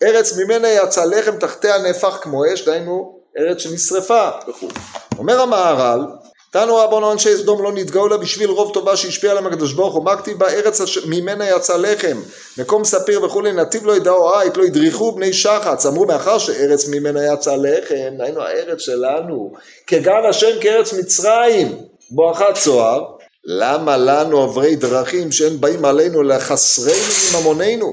ארץ 0.02 0.36
ממנה 0.36 0.68
יצא 0.68 1.04
לחם 1.04 1.36
תחתיה 1.36 1.78
נהפך 1.78 2.18
כמו 2.22 2.42
אש, 2.52 2.64
דהיינו 2.64 3.18
ארץ 3.38 3.58
שנשרפה 3.58 4.28
וכו'. 4.48 4.68
אומר 5.18 5.40
המהר"ל, 5.40 6.00
תנו 6.52 6.76
רבנו 6.76 7.12
אנשי 7.12 7.36
סדום 7.36 7.62
לא 7.62 7.72
נתגאו 7.72 8.08
לה 8.08 8.16
בשביל 8.16 8.50
רוב 8.50 8.74
טובה 8.74 8.96
שהשפיע 8.96 9.30
עליהם 9.30 9.46
הקדוש 9.46 9.72
ברוך 9.72 9.94
הוא, 9.94 10.04
מה 10.04 10.16
כתיב 10.16 10.38
בה 10.38 10.48
ארץ 10.48 10.80
ממנה 11.06 11.50
יצא 11.50 11.76
לחם, 11.76 12.20
מקום 12.58 12.84
ספיר 12.84 13.24
וכולי, 13.24 13.52
נתיב 13.52 13.86
לא 13.86 13.96
ידעו 13.96 14.34
עית, 14.34 14.56
לא 14.56 14.64
ידריכו 14.64 15.12
בני 15.12 15.32
שחץ, 15.32 15.86
אמרו 15.86 16.06
מאחר 16.06 16.38
שארץ 16.38 16.88
ממנה 16.88 17.20
יצא 17.32 17.56
לחם, 17.56 18.12
היינו 18.20 18.42
הארץ 18.42 18.80
שלנו, 18.80 19.52
כגן 19.86 20.24
השם 20.30 20.60
כארץ 20.60 20.92
מצרים, 20.92 21.78
בואכה 22.10 22.52
צוהר, 22.52 23.17
למה 23.44 23.96
לנו 23.96 24.42
עברי 24.42 24.76
דרכים 24.76 25.32
שאין 25.32 25.60
באים 25.60 25.84
עלינו 25.84 26.22
לחסרנו 26.22 26.90
מממוננו? 27.32 27.92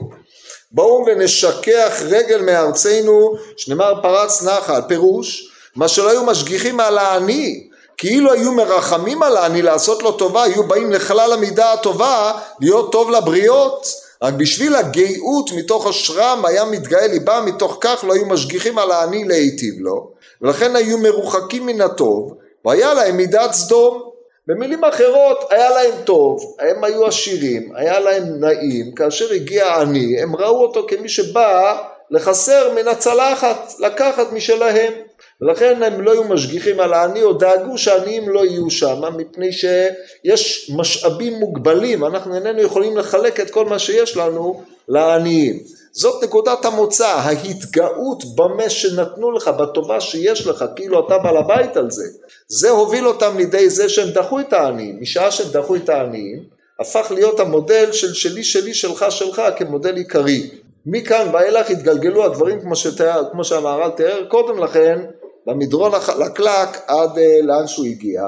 בואו 0.71 1.05
ונשכח 1.05 2.01
רגל 2.05 2.41
מארצנו, 2.41 3.35
שנאמר 3.57 3.93
פרץ 4.01 4.43
נחל, 4.43 4.81
פירוש, 4.87 5.51
מה 5.75 5.87
שלא 5.87 6.09
היו 6.09 6.23
משגיחים 6.23 6.79
על 6.79 6.97
העני, 6.97 7.67
כאילו 7.97 8.31
היו 8.33 8.51
מרחמים 8.51 9.23
על 9.23 9.37
העני 9.37 9.61
לעשות 9.61 10.03
לו 10.03 10.11
טובה, 10.11 10.43
היו 10.43 10.67
באים 10.67 10.91
לכלל 10.91 11.33
המידה 11.33 11.73
הטובה 11.73 12.31
להיות 12.61 12.91
טוב 12.91 13.09
לבריות, 13.09 13.87
רק 14.21 14.33
בשביל 14.33 14.75
הגאות 14.75 15.51
מתוך 15.51 15.87
אשרם 15.87 16.45
היה 16.45 16.65
מתגאה 16.65 17.07
ליבם, 17.07 17.43
מתוך 17.45 17.77
כך 17.81 18.03
לא 18.07 18.13
היו 18.13 18.25
משגיחים 18.25 18.77
על 18.77 18.91
העני 18.91 19.25
להיטיב 19.25 19.75
לו, 19.79 20.11
ולכן 20.41 20.75
היו 20.75 20.97
מרוחקים 20.97 21.65
מן 21.65 21.81
הטוב, 21.81 22.33
והיה 22.65 22.93
להם 22.93 23.17
מידת 23.17 23.53
סדום. 23.53 24.14
במילים 24.47 24.83
אחרות, 24.83 25.47
היה 25.49 25.69
להם 25.69 25.91
טוב, 26.03 26.55
הם 26.59 26.83
היו 26.83 27.05
עשירים, 27.07 27.75
היה 27.75 27.99
להם 27.99 28.23
נעים, 28.39 28.95
כאשר 28.95 29.31
הגיע 29.33 29.65
העני, 29.65 30.21
הם 30.21 30.35
ראו 30.35 30.61
אותו 30.61 30.85
כמי 30.87 31.09
שבא 31.09 31.81
לחסר 32.11 32.73
מן 32.75 32.87
הצלחת, 32.87 33.73
לקחת 33.79 34.31
משלהם. 34.31 34.93
ולכן 35.41 35.83
הם 35.83 36.01
לא 36.01 36.11
היו 36.11 36.23
משגיחים 36.23 36.79
על 36.79 36.93
העני 36.93 37.21
או 37.21 37.33
דאגו 37.33 37.77
שהעניים 37.77 38.29
לא 38.29 38.45
יהיו 38.45 38.69
שם 38.69 39.01
מפני 39.17 39.51
שיש 39.51 40.71
משאבים 40.75 41.33
מוגבלים 41.33 42.05
אנחנו 42.05 42.35
איננו 42.35 42.61
יכולים 42.61 42.97
לחלק 42.97 43.39
את 43.39 43.49
כל 43.49 43.65
מה 43.65 43.79
שיש 43.79 44.17
לנו 44.17 44.63
לעניים 44.87 45.59
זאת 45.97 46.23
נקודת 46.23 46.65
המוצא 46.65 47.07
ההתגאות 47.07 48.23
במה 48.35 48.69
שנתנו 48.69 49.31
לך 49.31 49.47
בטובה 49.47 50.01
שיש 50.01 50.47
לך 50.47 50.65
כאילו 50.75 51.07
אתה 51.07 51.17
בעל 51.17 51.37
הבית 51.37 51.77
על 51.77 51.91
זה. 51.91 52.03
זה 52.47 52.69
הוביל 52.69 53.07
אותם 53.07 53.37
לידי 53.37 53.69
זה 53.69 53.89
שהם 53.89 54.09
דחו 54.09 54.39
את 54.39 54.53
העניים. 54.53 54.97
משעה 55.01 55.31
שהם 55.31 55.47
דחו 55.51 55.75
את 55.75 55.89
העניים 55.89 56.43
הפך 56.79 57.11
להיות 57.11 57.39
המודל 57.39 57.91
של 57.91 58.13
שלי 58.13 58.43
שלי 58.43 58.73
שלך 58.73 59.05
שלך 59.09 59.41
כמודל 59.57 59.95
עיקרי. 59.95 60.49
מכאן 60.85 61.29
ואילך 61.33 61.69
התגלגלו 61.69 62.25
הדברים 62.25 62.61
כמו, 62.61 62.75
שתיאר, 62.75 63.23
כמו 63.31 63.43
שהמהר"ל 63.43 63.89
תיאר 63.89 64.25
קודם 64.29 64.59
לכן 64.59 65.05
במדרון 65.47 65.93
החלקלק 65.93 66.77
עד 66.87 67.17
אה, 67.17 67.39
לאן 67.43 67.67
שהוא 67.67 67.85
הגיע. 67.85 68.21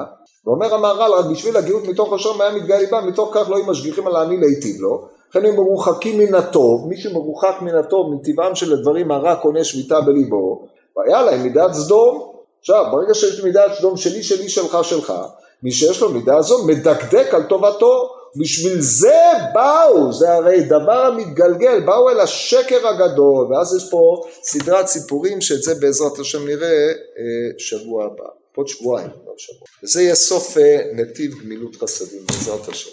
ואומר 0.45 0.73
המהר"ל 0.73 1.11
רק 1.13 1.25
בשביל 1.25 1.57
הגאות 1.57 1.87
מתוך 1.87 2.13
השם 2.13 2.41
היה 2.41 2.51
מתגאה 2.51 2.79
ליבם 2.79 3.07
מתוך 3.07 3.31
כך 3.33 3.49
לא 3.49 3.55
היו 3.55 3.65
משגיחים 3.65 4.07
על 4.07 4.15
העני 4.15 4.37
להיטיב 4.37 4.81
לו 4.81 5.16
לכן 5.29 5.45
הם 5.45 5.55
מרוחקים 5.55 6.19
מן 6.19 6.35
הטוב 6.35 6.87
מי 6.87 6.97
שמרוחק 6.97 7.55
מן 7.61 7.75
הטוב 7.75 8.13
מטבעם 8.13 8.55
של 8.55 8.73
הדברים 8.73 9.11
הרע 9.11 9.35
קונה 9.35 9.63
שביתה 9.63 10.01
בליבו 10.01 10.67
והיה 10.97 11.21
להם 11.21 11.43
מידת 11.43 11.73
סדום 11.73 12.31
עכשיו 12.59 12.85
ברגע 12.91 13.13
שיש 13.13 13.43
מידת 13.43 13.71
סדום 13.77 13.97
שלי 13.97 14.23
שלי 14.23 14.49
שלך 14.49 14.77
שלך 14.83 15.13
מי 15.63 15.71
שיש 15.71 16.01
לו 16.01 16.09
מידה 16.09 16.41
זו 16.41 16.67
מדקדק 16.67 17.33
על 17.33 17.43
טובתו 17.43 18.09
בשביל 18.35 18.81
זה 18.81 19.21
באו, 19.53 20.13
זה 20.13 20.33
הרי 20.33 20.63
דבר 20.63 21.05
המתגלגל, 21.05 21.79
באו 21.85 22.09
אל 22.09 22.19
השקר 22.19 22.87
הגדול, 22.87 23.47
ואז 23.53 23.75
יש 23.75 23.89
פה 23.91 24.21
סדרת 24.43 24.87
סיפורים 24.87 25.41
שאת 25.41 25.63
זה 25.63 25.75
בעזרת 25.75 26.19
השם 26.19 26.47
נראה 26.47 26.67
אה, 26.67 26.93
שבוע 27.57 28.05
הבא, 28.05 28.29
עוד 28.55 28.67
שבועיים, 28.67 29.09
לא 29.25 29.33
שבוע. 29.37 29.67
וזה 29.83 30.01
יהיה 30.01 30.15
סוף 30.15 30.57
אה, 30.57 30.81
נתיב 30.93 31.31
גמילות 31.43 31.75
חסדים 31.75 32.21
בעזרת 32.27 32.67
השם. 32.67 32.89